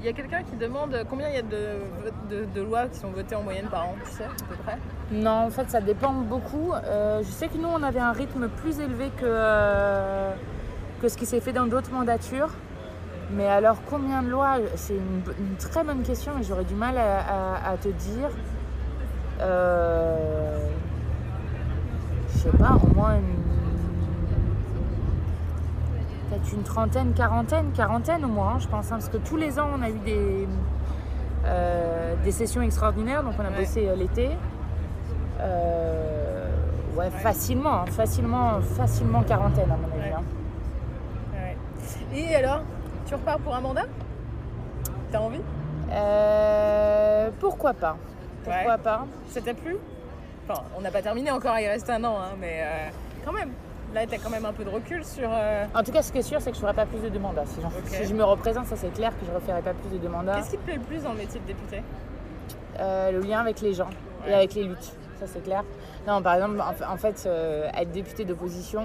[0.00, 1.78] Il y a quelqu'un qui demande combien il y a de,
[2.30, 4.76] de, de lois qui sont votées en moyenne par an, tu sais, à peu près?
[5.10, 6.72] Non, en fait, ça dépend beaucoup.
[6.84, 10.30] Euh, je sais que nous, on avait un rythme plus élevé que, euh,
[11.00, 12.50] que ce qui s'est fait dans d'autres mandatures.
[13.32, 14.56] Mais alors, combien de lois?
[14.76, 15.22] C'est une,
[15.58, 18.28] très bonne question et j'aurais du mal à, à- à te dire.
[19.40, 20.56] Euh,
[22.36, 23.36] je sais pas, au moins une.
[26.28, 28.86] Peut-être une trentaine, quarantaine, quarantaine au moins, hein, je pense.
[28.86, 30.48] hein, parce que tous les ans, on a eu des,
[31.44, 33.60] euh, des sessions extraordinaires, donc on a Ouais.
[33.60, 34.30] bossé euh, l'été.
[35.40, 36.48] Euh,
[36.96, 40.12] ouais, facilement, hein, facilement, facilement quarantaine à mon avis.
[41.32, 41.56] Ouais.
[42.14, 42.62] Et alors,
[43.06, 43.84] tu repars pour un mandat
[45.12, 45.40] T'as envie?
[45.92, 47.96] Euh, pourquoi pas?
[48.42, 49.06] Pourquoi pas?
[49.28, 49.76] Ça t'a plu?
[50.48, 52.88] Enfin, on n'a pas terminé encore, il reste un an, hein, mais euh,
[53.24, 53.50] quand même.
[53.94, 55.28] Là, t'as quand même un peu de recul sur.
[55.32, 56.98] euh, En tout cas, ce qui est sûr, c'est que je ne ferai pas plus
[56.98, 57.46] de deux mandats.
[57.46, 57.86] Si, j'en- Ok.
[57.86, 60.08] si je me représente, ça c'est clair que je ne referai pas plus de deux
[60.08, 60.36] mandats.
[60.36, 61.82] Qu'est-ce qui te plaît le plus dans le métier de député?
[62.78, 63.88] Euh, le lien avec les gens
[64.24, 64.32] Ouais.
[64.32, 65.62] et avec les luttes, ça c'est clair.
[66.06, 68.82] Non, par exemple, en, fa- en fait, euh, être député d'opposition,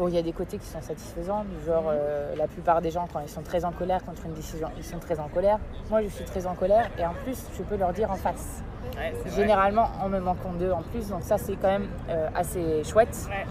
[0.00, 2.90] bon, il y a des côtés qui sont satisfaisants, du genre euh, la plupart des
[2.90, 5.58] gens, quand ils sont très en colère contre une décision, ils sont très en colère.
[5.90, 8.62] Moi, je suis très en colère et en plus, je peux leur dire en face.
[8.96, 9.12] Ouais.
[9.36, 13.14] Généralement, en me manquant d'eux en plus, donc ça c'est quand même euh, assez chouette.
[13.28, 13.46] Ouais.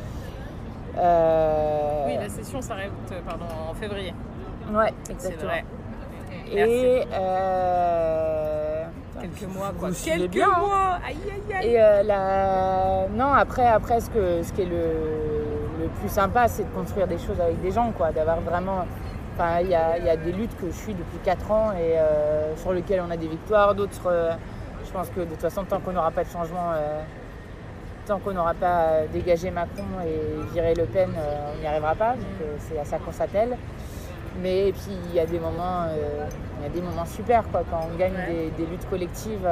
[0.98, 2.92] Euh, Oui, la session s'arrête
[3.28, 4.14] pardon, en février.
[4.74, 5.52] ouais, exactement.
[5.52, 5.64] vrai.
[6.52, 7.06] Et
[9.22, 9.90] Quelques mois, quoi.
[9.92, 10.60] Quelques bien, hein.
[10.60, 11.18] mois Aïe,
[11.52, 13.08] aïe, aïe Et la...
[13.14, 15.59] non, après, après ce, que, ce qui est le
[16.00, 18.86] plus sympa, c'est de construire des choses avec des gens, quoi, d'avoir vraiment.
[19.36, 21.72] Enfin, il y a, il y a des luttes que je suis depuis 4 ans
[21.72, 24.08] et euh, sur lesquelles on a des victoires, d'autres.
[24.08, 24.32] euh,
[24.86, 27.02] je pense que de toute façon, tant qu'on n'aura pas de changement, euh,
[28.08, 31.10] tant qu'on n'aura pas dégagé Macron et viré Le Pen,
[31.56, 32.14] on n'y arrivera pas.
[32.14, 33.56] Donc, c'est à ça qu'on s'attelle.
[34.42, 35.86] Mais et puis il y a des moments,
[36.60, 38.50] il y a des moments super quoi, quand on gagne Ouais.
[38.58, 39.48] des, des luttes collectives.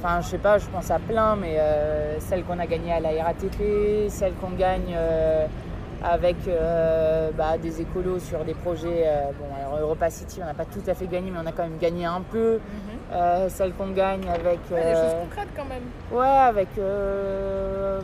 [0.00, 3.00] Enfin, je sais pas, je pense à plein, mais euh, celle qu'on a gagnée à
[3.00, 5.46] la RATP, celle qu'on gagne euh,
[6.04, 9.02] avec euh, bah, des écolos sur des projets.
[9.06, 11.50] euh, bon, alors Europa City, on n'a pas tout à fait gagné, mais on a
[11.50, 12.60] quand même gagné un peu.
[13.12, 14.60] Euh, celle qu'on gagne avec.
[14.70, 15.82] Ouais, des choses concrètes quand même.
[16.12, 16.68] Ouais, avec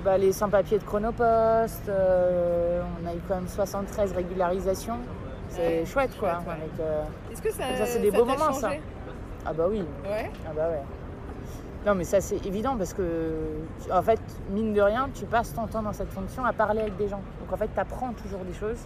[0.04, 4.98] bah, les sans-papiers de Chronopost, on a eu quand même 73 régularisations.
[5.48, 6.30] C'est Ouais, chouette quoi.
[6.30, 6.52] chouette, ouais.
[6.88, 8.70] avec, Est-ce que ça, Ça, c'est des ça beaux moments, ça.
[9.46, 10.30] Ah bah oui, Ouais.
[10.48, 10.82] ah bah ouais.
[11.86, 13.34] Non mais ça c'est évident parce que
[13.92, 14.20] en fait,
[14.50, 17.20] mine de rien, tu passes ton temps dans cette fonction à parler avec des gens.
[17.40, 18.80] Donc en fait, tu apprends toujours des choses.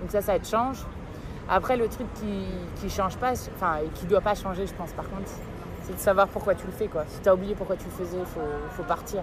[0.00, 0.84] Donc ça, ça te change.
[1.48, 2.46] Après, le truc qui,
[2.76, 5.30] qui change pas, enfin, et qui doit pas changer, je pense par contre,
[5.82, 7.04] c'est de savoir pourquoi tu le fais quoi.
[7.06, 8.40] Si tu as oublié pourquoi tu le faisais, il faut,
[8.70, 9.22] faut partir.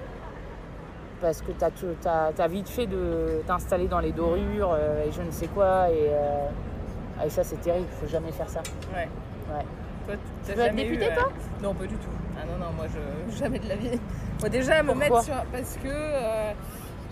[1.19, 5.29] Parce que tu as, vite fait de t'installer dans les dorures euh, et je ne
[5.29, 5.89] sais quoi.
[5.91, 8.61] Et, euh, et ça, c'est terrible, il faut jamais faire ça.
[8.93, 9.07] Ouais.
[9.53, 9.65] Ouais.
[10.07, 10.15] Toi,
[10.47, 12.09] t'as veux être jamais eu, députée, euh, toi Non, pas du tout.
[12.39, 13.35] Ah non, non, moi, je...
[13.37, 13.99] jamais de la vie.
[14.39, 15.35] Moi, déjà, me Pourquoi mettre sur...
[15.51, 16.51] Parce que euh,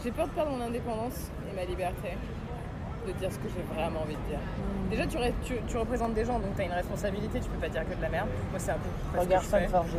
[0.03, 2.17] j'ai peur de perdre mon indépendance et ma liberté.
[3.07, 4.39] De dire ce que j'ai vraiment envie de dire.
[4.39, 4.89] Hmm.
[4.89, 7.57] Déjà, tu, ré- tu, tu représentes des gens, donc tu as une responsabilité, tu peux
[7.57, 8.27] pas dire que de la merde.
[8.51, 9.97] Moi, c'est un peu pas Regarde ça forger.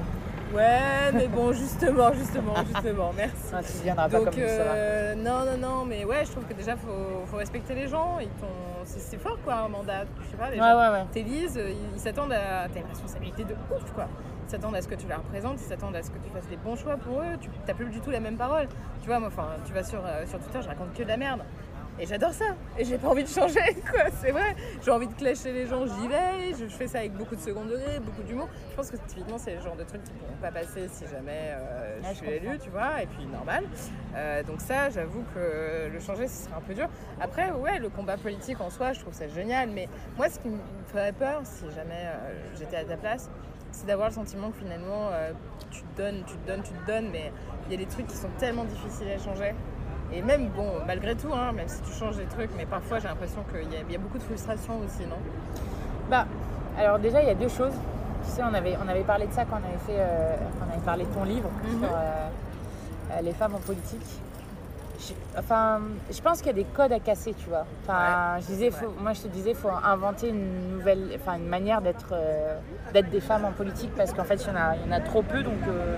[0.54, 3.34] Ouais, mais bon, justement, justement, justement, merci.
[3.54, 6.30] Ah, tu viendras pas Donc, comme nous, ça euh, non, non, non, mais ouais, je
[6.30, 8.18] trouve que déjà, faut, faut respecter les gens.
[8.20, 8.28] Ils
[8.84, 10.04] c'est, fort, quoi, un mandat.
[10.22, 11.04] Je sais pas, les Ouais, gens ouais, ouais.
[11.12, 12.66] t'élisent, ils, ils s'attendent à.
[12.72, 14.08] T'as une responsabilité de ouf, quoi.
[14.51, 16.48] Ils s'attendent à ce que tu leur représentes, ils s'attendent à ce que tu fasses
[16.48, 17.38] des bons choix pour eux.
[17.40, 18.66] Tu n'as plus du tout la même parole.
[19.01, 21.16] Tu vois, moi, enfin, tu vas sur, euh, sur Twitter, je raconte que de la
[21.16, 21.42] merde.
[22.01, 22.57] Et j'adore ça.
[22.76, 23.61] Et j'ai pas envie de changer,
[23.92, 24.11] quoi.
[24.20, 24.57] C'est vrai.
[24.84, 26.53] J'ai envie de clasher les gens, j'y vais.
[26.59, 28.48] Je, fais ça avec beaucoup de second degré, beaucoup d'humour.
[28.72, 31.53] Je pense que typiquement, c'est le genre de trucs qui pourront pas passer si jamais
[31.53, 32.64] euh, Ouais, je je suis élue, comprends.
[32.64, 33.03] tu vois.
[33.03, 33.64] Et puis, normal.
[34.16, 36.88] Euh, donc, ça, j'avoue que le changer, ce serait un peu dur.
[37.20, 39.68] Après, ouais, le combat politique en soi, je trouve ça génial.
[39.70, 43.30] Mais moi, ce qui me ferait peur, si jamais euh, j'étais à ta place,
[43.72, 45.32] c'est d'avoir le sentiment que finalement, euh,
[45.70, 47.08] tu te donnes, tu te donnes, tu te donnes.
[47.12, 47.32] Mais
[47.66, 49.54] il y a des trucs qui sont tellement difficiles à changer.
[50.12, 53.06] Et même, bon, malgré tout, hein, même si tu changes des trucs, mais parfois j'ai
[53.08, 55.16] l'impression qu'il y, a- il y a beaucoup de frustration aussi, non?
[56.10, 56.26] Bah,
[56.76, 57.74] alors déjà, il y a deux choses.
[58.24, 60.66] Tu sais, on avait, on avait parlé de ça quand on avait, fait, euh, quand
[60.68, 61.78] on avait parlé de ton livre Mhm.
[61.80, 64.20] sur euh, les femmes en politique.
[65.01, 65.80] Je, enfin,
[66.11, 67.64] je pense qu'il y a des codes à casser, tu vois.
[67.82, 71.46] Enfin, je disais, faut- moi je te disais, il faut inventer une nouvelle, enfin une
[71.48, 72.59] manière d'être, euh,
[72.92, 74.96] d'être des femmes en politique parce qu'en fait, il y, en a, il y en
[74.96, 75.96] a trop peu, donc, euh,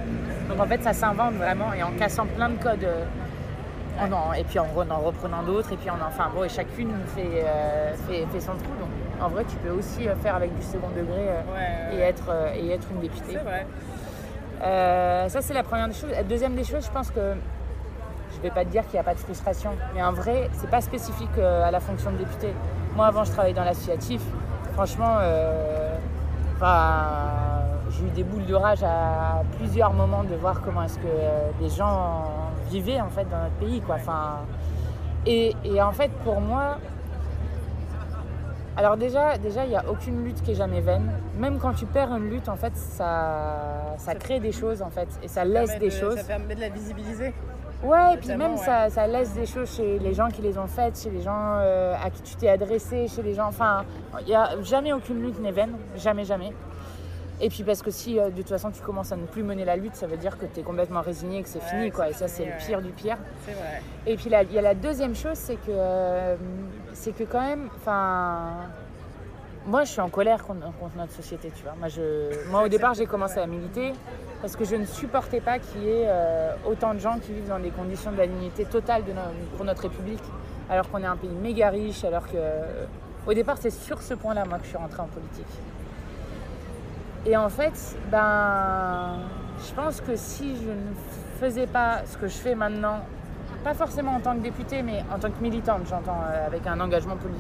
[0.49, 2.85] donc en fait, ça s'invente vraiment et en cassant plein de codes.
[2.85, 3.05] euh,
[4.01, 7.45] en- et puis en, en reprenant d'autres, et puis en enfin bon, et chacune fait,
[7.45, 8.73] euh, fait, fait son trou.
[8.81, 8.89] Donc
[9.21, 12.87] en vrai, tu peux aussi faire avec du second degré Ouais, et, être, et être
[12.91, 13.33] une députée.
[13.39, 13.67] c'est vrai.
[15.29, 16.11] Ça, c'est la première des choses.
[16.11, 17.35] La deuxième des choses, je pense que
[18.43, 20.69] je vais pas te dire qu'il n'y a pas de frustration, mais en vrai, c'est
[20.69, 22.53] pas spécifique euh, à la fonction de député.
[22.97, 24.21] Moi, avant, je travaillais dans l'associatif.
[24.75, 25.97] Franchement, euh,
[27.91, 31.51] j'ai eu des boules de rage à plusieurs moments de voir comment est-ce que euh,
[31.61, 32.25] les gens
[32.71, 33.97] vivaient en fait dans notre pays, quoi.
[33.97, 34.39] Enfin,
[35.27, 36.79] et, et en fait, pour moi,
[38.77, 41.13] alors déjà, déjà, il n'y a aucune lutte qui est jamais vaine.
[41.39, 45.09] Même quand tu perds une lutte, en fait, ça, ça crée des choses, en fait,
[45.23, 46.17] et ça laisse des de- choses.
[46.17, 47.35] Ça permet de la visibiliser.
[47.83, 48.57] Ouais, et puis même ouais.
[48.59, 51.57] ça, ça laisse des choses chez les gens qui les ont faites, chez les gens
[51.57, 53.47] euh, à qui tu t'es adressé, chez les gens.
[53.47, 53.85] Enfin,
[54.21, 56.53] il n'y a jamais aucune lutte n'est vaine, jamais, jamais.
[57.41, 59.65] Et puis parce que si euh, de toute façon tu commences à ne plus mener
[59.65, 61.91] la lutte, ça veut dire que tu es complètement résigné et que c'est Ouais, fini,
[61.91, 62.09] quoi.
[62.09, 63.17] Et ça, c'est le pire du pire.
[63.45, 63.83] C'est vrai.
[64.07, 66.37] Et puis il y a la deuxième chose, c'est que, euh,
[66.93, 68.69] c'est que quand même, enfin,
[69.67, 71.75] moi je suis en colère contre, contre notre société, tu vois.
[71.79, 73.93] Moi, je, moi au départ, j'ai commencé à militer
[74.41, 77.49] parce que je ne supportais pas qu'il y ait euh, autant de gens qui vivent
[77.49, 78.11] dans des conditions
[78.71, 79.21] totale de no-
[79.57, 80.23] pour notre République,
[80.69, 82.37] alors qu'on est un pays méga riche, alors que,
[83.27, 85.47] au départ, c'est sur ce point-là, moi, que je suis rentrée en politique.
[87.25, 89.19] Et en fait, ben,
[89.65, 90.93] je pense que si je ne
[91.41, 92.99] faisais pas ce que je fais maintenant,
[93.63, 96.81] pas forcément en tant que députée, mais en tant que militante, j'entends, euh, avec un
[96.81, 97.35] engagement poli-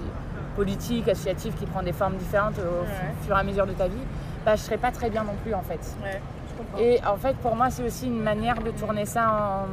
[0.56, 3.14] politique, associatif qui prend des formes différentes au Ouais.
[3.22, 4.04] fur et à mesure de ta vie,
[4.44, 5.80] bah, je serais pas très bien non plus en fait.
[6.02, 6.78] Ouais, je comprends.
[6.78, 9.66] Et en fait, pour moi, c'est aussi une manière de tourner ça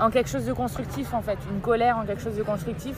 [0.00, 1.38] en, en quelque chose de constructif, en fait.
[1.52, 2.96] Une colère en quelque chose de constructif.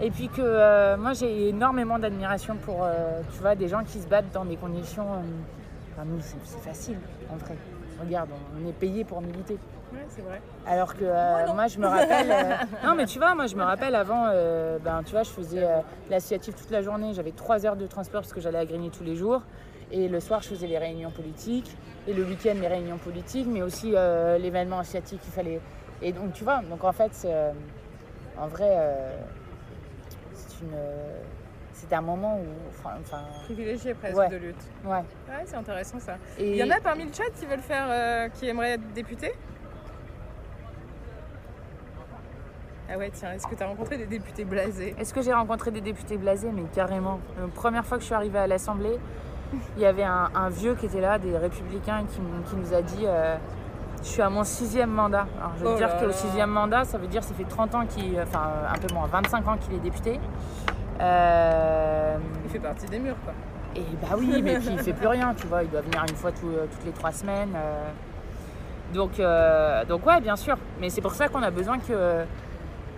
[0.00, 3.98] Et puis que euh, moi j'ai énormément d'admiration pour euh, tu vois, des gens qui
[3.98, 5.04] se battent dans des conditions.
[5.04, 6.98] euh, enfin, nous, c'est facile
[7.32, 7.56] en vrai.
[7.98, 8.28] Regarde,
[8.62, 9.58] on est payé pour militer.
[9.92, 10.40] Ouais, c'est vrai.
[10.66, 12.30] Alors que euh, moi, je me rappelle.
[12.30, 15.30] euh, non, mais tu vois, moi, je me rappelle avant, euh, ben, tu vois, je
[15.30, 15.78] faisais euh,
[16.10, 17.12] l'associatif toute la journée.
[17.14, 19.42] J'avais trois heures de transport parce que j'allais à Grigny tous les jours.
[19.92, 21.76] Et le soir, je faisais les réunions politiques.
[22.08, 25.20] Et le week-end, les réunions politiques, mais aussi euh, l'événement asiatique.
[25.24, 25.60] Il fallait.
[26.02, 27.52] Et donc, tu vois, donc en fait, c'est, euh,
[28.38, 29.16] en vrai, euh,
[30.32, 30.72] c'est une.
[30.74, 31.20] euh,
[31.72, 32.44] c'est un moment où.
[32.70, 34.28] Enfin, enfin, Privilégié presque Ouais.
[34.28, 34.56] de lutte.
[34.84, 34.92] ouais.
[35.28, 36.16] Ouais, c'est intéressant ça.
[36.38, 38.92] Et Il y en a parmi le chat qui veulent faire, euh, qui aimeraient être
[38.92, 39.32] députés?
[42.92, 44.94] Ah ouais, tiens, est-ce que tu as rencontré des députés blasés?
[44.98, 46.50] Est-ce que j'ai rencontré des députés blasés?
[46.54, 47.18] Mais carrément.
[47.40, 48.98] La première fois que je suis arrivée à l'Assemblée,
[49.76, 52.20] il y avait un, un vieux qui était là, des républicains, qui,
[52.56, 53.36] nous a dit euh,
[54.02, 55.26] Je suis à mon sixième mandat.
[55.38, 57.74] Alors, je veux Oh dire qu'au sixième mandat, ça veut dire que ça fait 30
[57.74, 58.20] ans qu'il.
[58.20, 60.20] Enfin, euh, un peu moins, 25 ans qu'il est député.
[61.00, 63.32] Euh, Il fait partie des murs, quoi.
[63.74, 66.14] et bah oui, mais puis il fait plus rien, tu vois, il doit venir une
[66.16, 67.50] fois tout- toutes les trois semaines.
[67.56, 67.88] euh.
[68.94, 69.20] Donc,
[69.88, 70.56] donc ouais, bien sûr.
[70.80, 72.24] Mais c'est pour ça qu'on a besoin que,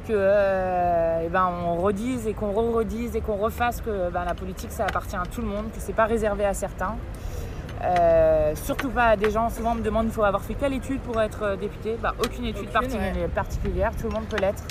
[0.09, 4.35] que euh, eh ben, on redise et qu'on re-redise et qu'on refasse que ben, la
[4.35, 6.97] politique ça appartient à tout le monde, que c'est pas réservé à certains.
[7.85, 10.73] Euh, surtout pas à des gens, souvent on me demande il faut avoir fait quelle
[10.73, 11.97] étude pour être euh, député?
[12.03, 13.29] Bah, aucune étude Aucune, parti- ouais.
[13.35, 14.65] particulière, tout le monde peut l'être.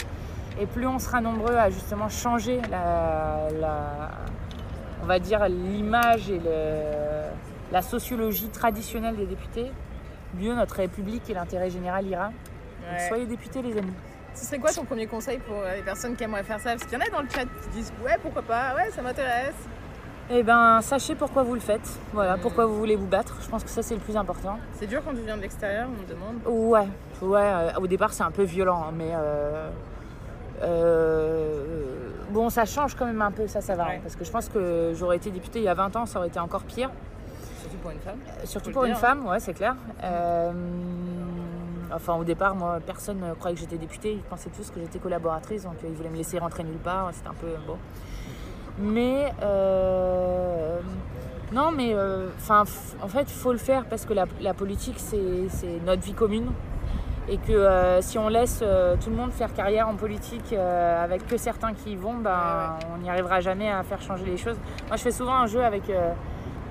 [0.59, 4.09] Et plus on sera nombreux à justement changer la, la-
[5.03, 7.29] on va dire l'image et le-
[7.71, 9.71] la sociologie traditionnelle des députés,
[10.33, 12.25] mieux notre République et l'intérêt général ira.
[12.25, 13.93] Donc, soyez députés les amis.
[14.39, 16.71] Ce serait quoi ton premier conseil pour euh, les personnes qui aimeraient faire ça?
[16.71, 19.01] Parce qu'il y en a dans le chat qui disent Ouais, pourquoi pas, ouais, ça
[19.01, 19.55] m'intéresse.
[20.29, 21.89] Eh ben, sachez pourquoi vous le faites.
[22.13, 22.41] Voilà, Mm.
[22.41, 23.37] pourquoi vous voulez vous battre.
[23.41, 24.59] Je pense que ça c'est le plus important.
[24.73, 26.35] C'est dur quand tu viens de l'extérieur, on me demande.
[26.45, 26.87] Ouais,
[27.21, 27.41] ouais.
[27.41, 29.69] euh, au départ c'est un peu violent, hein, mais euh,
[30.63, 33.47] euh, bon, ça change quand même un peu.
[33.47, 33.85] Ça, ça va.
[33.85, 33.95] Ouais.
[33.95, 36.19] hein, parce que je pense que j'aurais été députée il y a 20 ans, ça
[36.19, 36.89] aurait été encore pire.
[37.61, 38.17] Surtout pour une femme.
[38.45, 38.99] Surtout pour une dire.
[38.99, 39.75] femme, ouais, c'est clair.
[40.03, 40.51] Euh,
[41.93, 44.13] enfin, au départ, moi, personne ne croyait que j'étais députée.
[44.13, 47.09] Ils pensaient tous que j'étais collaboratrice, donc euh, ils voulaient me laisser rentrer nulle part.
[47.13, 47.77] C'était un peu bon.
[48.79, 50.79] Mais euh,
[51.51, 52.63] non, mais euh, enfin,
[53.01, 56.51] en fait, il faut le faire parce que la, la politique, c'est notre vie commune.
[57.29, 61.03] Et que euh, si on laisse euh, tout le monde faire carrière en politique euh,
[61.03, 64.37] avec que certains qui y vont, ben, on n'y arrivera jamais à faire changer les
[64.37, 64.55] choses.
[64.87, 65.89] Moi, je fais souvent un jeu avec.
[65.89, 66.13] euh,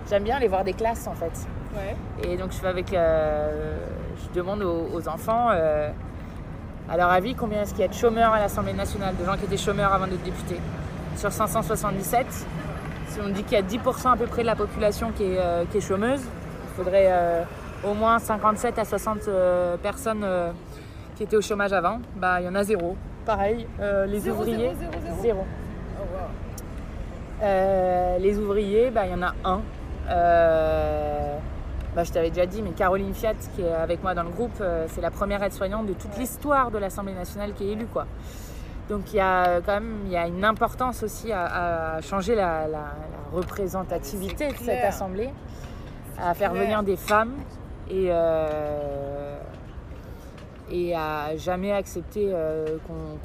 [0.08, 1.32] J'aime bien aller voir des classes en fait.
[1.74, 1.96] Ouais.
[2.22, 3.76] Et donc je fais avec, euh,
[4.22, 5.90] je demande aux, aux enfants, euh,
[6.88, 9.36] à leur avis, combien est-ce qu'il y a de chômeurs à l'Assemblée nationale, de gens
[9.36, 10.60] qui étaient chômeurs avant d'être députés?
[11.16, 12.26] Sur 577,
[13.08, 15.38] si on dit qu'il y a 10% à peu près de la population qui est,
[15.38, 17.42] euh, qui est chômeuse, il faudrait euh,
[17.84, 20.24] au moins 57 à 60 euh, personnes
[21.16, 21.98] qui étaient au chômage avant.
[22.16, 22.96] Bah, il y en a zéro.
[23.24, 23.66] Pareil,
[24.06, 25.22] les Zéro, ouvriers, zéro, zéro, zéro.
[25.22, 25.46] zéro.
[25.98, 26.04] Oh,
[27.42, 28.18] wow.
[28.20, 29.60] Les ouvriers, bah, il y en a un.
[31.97, 34.53] Bah, je t'avais déjà dit, mais Caroline Fiat, qui est avec moi dans le groupe,
[34.61, 37.86] euh, c'est la première aide-soignante de toute l'histoire de l'Assemblée nationale qui est élue.
[37.86, 38.05] Quoi.
[38.90, 42.01] Donc il y a euh, quand même il y a une importance aussi à, à
[42.03, 42.92] changer la, la- la
[43.32, 44.84] représentativité de cette.
[44.84, 45.30] Assemblée,
[46.22, 46.62] à faire clair.
[46.64, 47.32] venir des femmes
[47.90, 49.38] et, euh,
[50.70, 52.76] et à jamais accepter euh,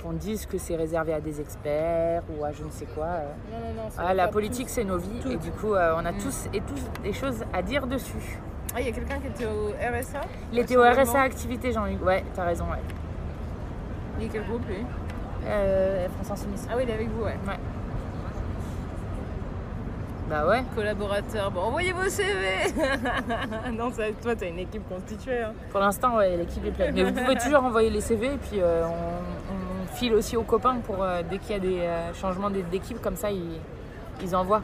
[0.01, 3.05] qu'on dise que c'est réservé à des experts ou à je ne sais quoi.
[3.51, 3.89] Non, non, non.
[3.97, 5.19] Ah, la politique, c'est nos vies.
[5.21, 5.29] tout.
[5.31, 6.17] Et du coup, euh, on a Mm.
[6.19, 8.39] tous et tous des choses à dire dessus.
[8.73, 10.21] Ah, il y a quelqu'un qui était au RSA
[10.53, 10.81] Il était au.
[10.83, 12.03] RSA Activité, Jean-Luc.
[12.05, 12.77] Ouais, t'as raison, ouais.
[14.19, 14.85] Il est quel groupe lui?
[15.45, 16.67] Euh, France Insoumise.
[16.71, 17.35] Ah oui, il est avec vous, ouais.
[20.29, 20.63] Bah ouais.
[20.75, 22.31] Collaborateur, bon, envoyez vos CV
[23.73, 25.41] Non, ça- toi, t'as une équipe constituée.
[25.41, 25.51] hein.
[25.71, 26.93] Pour l'instant, ouais, l'équipe est pleine.
[26.95, 30.43] Mais vous pouvez toujours envoyer les CV et puis euh, on, on file aussi aux
[30.43, 33.59] copains pour euh, dès qu'il y a des euh, changements d'équipe, comme ça, ils,
[34.23, 34.61] ils envoient.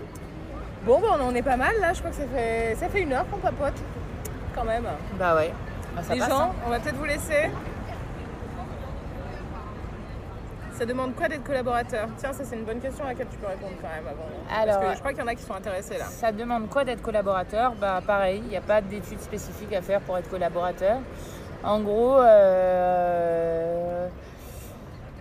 [0.86, 3.12] Bon, bah, on est pas mal là, je crois que ça fait, ça fait une
[3.12, 3.74] heure qu'on papote.
[4.58, 4.86] Quand même.
[5.20, 5.54] Bah ouais.
[5.96, 6.50] Bah, ça Les passe, gens, hein.
[6.66, 7.52] on va peut-être vous laisser.
[10.74, 12.08] Ça demande quoi d'être collaborateur?
[12.18, 14.62] Tiens, ça c'est une bonne question à laquelle tu peux répondre quand même avant.
[14.62, 16.06] Alors, Parce que je crois qu'il y en a qui sont intéressés là.
[16.06, 17.74] Ça demande quoi d'être collaborateur?
[17.82, 20.98] Bah pareil, il n'y a pas d'études spécifiques à faire pour être collaborateur.
[21.64, 24.08] En gros, euh,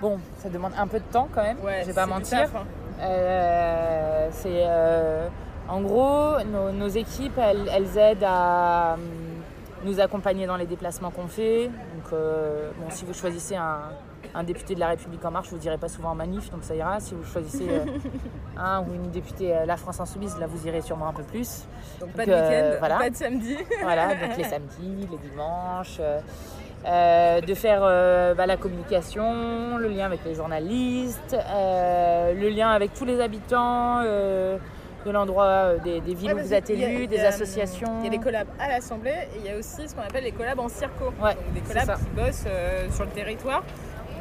[0.00, 2.38] bon, ça demande un peu de temps quand même, je vais pas mentir.
[2.38, 2.64] taf, hein.
[3.00, 5.26] Euh, c'est euh,
[5.68, 8.96] en gros nos, nos équipes elles, elles aident à
[9.84, 11.66] nous accompagner dans les déplacements qu'on fait.
[11.66, 13.80] Donc euh, bon, si vous choisissez un,
[14.34, 16.64] un député de la République en marche, je vous direz pas souvent en manif, donc
[16.64, 17.00] ça ira.
[17.00, 17.84] Si vous choisissez euh,
[18.56, 21.64] un ou une députée euh, La France Insoumise, là vous irez sûrement un peu plus.
[22.00, 22.98] Donc pas de week-end, voilà.
[22.98, 23.56] pas de samedi.
[23.82, 26.00] Voilà, donc les samedis, les dimanches.
[26.84, 27.80] de faire
[28.34, 34.02] bah, la communication, le lien avec les journalistes, le lien avec tous les habitants
[35.06, 38.00] de l'endroit, euh, des, des villes Ouais, où vous êtes a- il des a, associations.
[38.00, 40.24] Il y a des collabs à l'Assemblée et il y a aussi ce qu'on appelle
[40.24, 41.06] les collabs en circo.
[41.22, 43.62] Ouais, Donc des collabs qui bossent euh, sur le territoire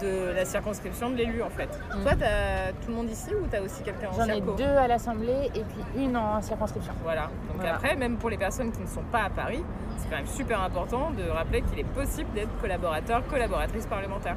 [0.01, 1.69] de la circonscription de l'élu en fait.
[1.95, 2.03] Mm.
[2.03, 4.51] Toi, t'as tout le monde ici ou t'as aussi quelqu'un en J'en ai circo?
[4.53, 6.93] deux à l'Assemblée et puis une en circonscription.
[7.03, 7.23] Voilà.
[7.47, 7.75] Donc Voilà.
[7.75, 9.63] après, même pour les personnes qui ne sont pas à Paris,
[9.97, 14.35] c'est quand même super important de rappeler qu'il est possible d'être collaborateur, collaboratrice parlementaire.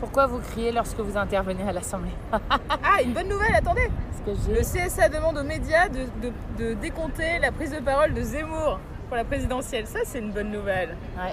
[0.00, 3.88] Pourquoi vous criez lorsque vous intervenez à l'Assemblée Ah, une bonne nouvelle, attendez
[4.26, 6.32] Le CSA demande aux médias de, de-
[6.64, 8.78] de décompter la prise de parole de Zemmour
[9.08, 9.86] pour la présidentielle.
[9.86, 10.96] Ça, c'est une bonne nouvelle.
[11.16, 11.32] Ouais,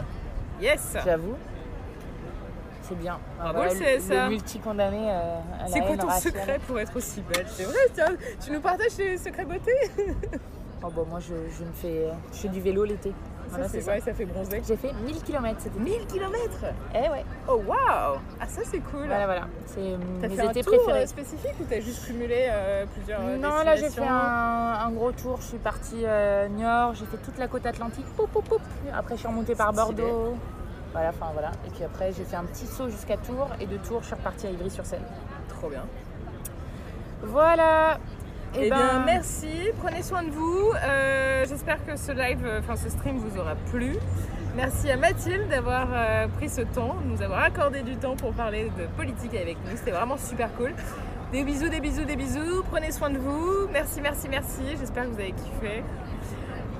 [0.62, 1.36] Yes j'avoue.
[2.84, 3.18] C'est bien.
[3.38, 4.24] Bravo, Voilà, le le, CSA.
[4.26, 6.34] le multi-condamné euh, C'est quoi ton raciale.
[6.34, 8.08] secret pour être aussi belle C'est vrai, tiens,
[8.44, 9.72] tu nous partages tes secrets beauté
[10.84, 13.14] Oh, bon, Moi, je, je me fais, je fais du vélo l'été.
[13.52, 14.62] Voilà, Ça, fait bronzer.
[14.68, 15.80] J'ai fait 1000 km cet été.
[15.84, 19.48] 1000 km Eh ouais, Oh waouh Ah ça c'est cool voilà, voilà.
[19.66, 21.04] C'est euh, T'as mes fait un tour préférés.
[21.04, 25.12] euh, spécifique ou t'as juste cumulé euh, plusieurs Non, là j'ai fait un, un gros
[25.12, 25.38] tour.
[25.42, 28.06] Je suis partie euh, Niort, j'ai fait toute la côte atlantique.
[28.16, 28.62] Poup, poup, poup.
[28.94, 29.74] Après, je suis remontée par.
[29.74, 30.36] Bordeaux.
[30.94, 31.52] Voilà, enfin voilà.
[31.66, 33.50] Et puis après, j'ai fait un petit saut jusqu'à Tours.
[33.60, 35.04] Et de Tours, je suis repartie à Ivry-sur-Seine.
[35.50, 35.84] Trop bien.
[37.24, 37.98] Voilà.
[38.54, 40.72] Eh ben, bien merci, prenez soin de vous.
[40.84, 43.96] Euh, J'espère que ce live, euh, enfin ce stream vous aura plu.
[44.58, 48.34] Merci à Mathilde d'avoir euh, pris ce temps, de nous avoir accordé du temps pour
[48.34, 49.78] parler de politique avec nous.
[49.78, 50.74] C'était vraiment super cool.
[51.32, 52.62] Des bisous, des bisous, des bisous.
[52.70, 53.68] Prenez soin de vous.
[53.72, 54.62] Merci, merci, merci.
[54.78, 55.84] J'espère que vous avez kiffé.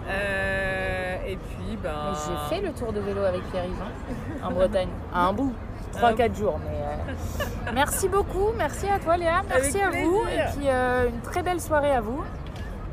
[0.10, 2.14] Euh, et puis, ben.
[2.50, 4.90] J'ai fait le tour de vélo avec Pierre-Yves hein, en Bretagne.
[5.14, 5.54] À un bout.
[5.94, 6.60] 3-4 jours.
[6.64, 8.50] Mais, euh, Merci beaucoup.
[8.58, 9.42] Merci à toi, Léa.
[9.50, 10.22] Merci Avec à vous.
[10.28, 12.24] Et puis, euh, une très belle soirée à vous.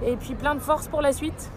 [0.04, 1.50] Et puis, plein de force pour la suite.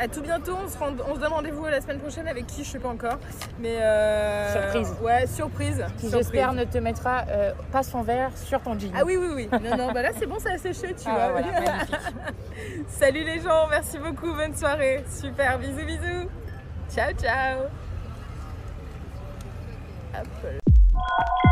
[0.00, 2.62] À tout bientôt, on se, rend- on se donne rendez-vous la semaine prochaine avec qui,
[2.62, 3.18] je sais pas encore.
[3.58, 4.96] Mais euh, Surprise.
[5.02, 5.84] Ouais, surprise.
[5.98, 8.92] Qui, j'espère, ne te mettra euh, pas son verre sur ton jean.
[8.96, 9.48] Ah oui, oui, oui.
[9.60, 11.40] Non, non, bah là c'est bon, ça a séché, tu Ah, vois.
[11.40, 11.50] voilà.
[12.88, 15.04] Salut les gens, merci beaucoup, bonne soirée.
[15.08, 16.28] Super, bisous, bisous.
[16.94, 17.62] Ciao, ciao.
[20.14, 20.62] Hop.
[21.16, 21.47] Thank you.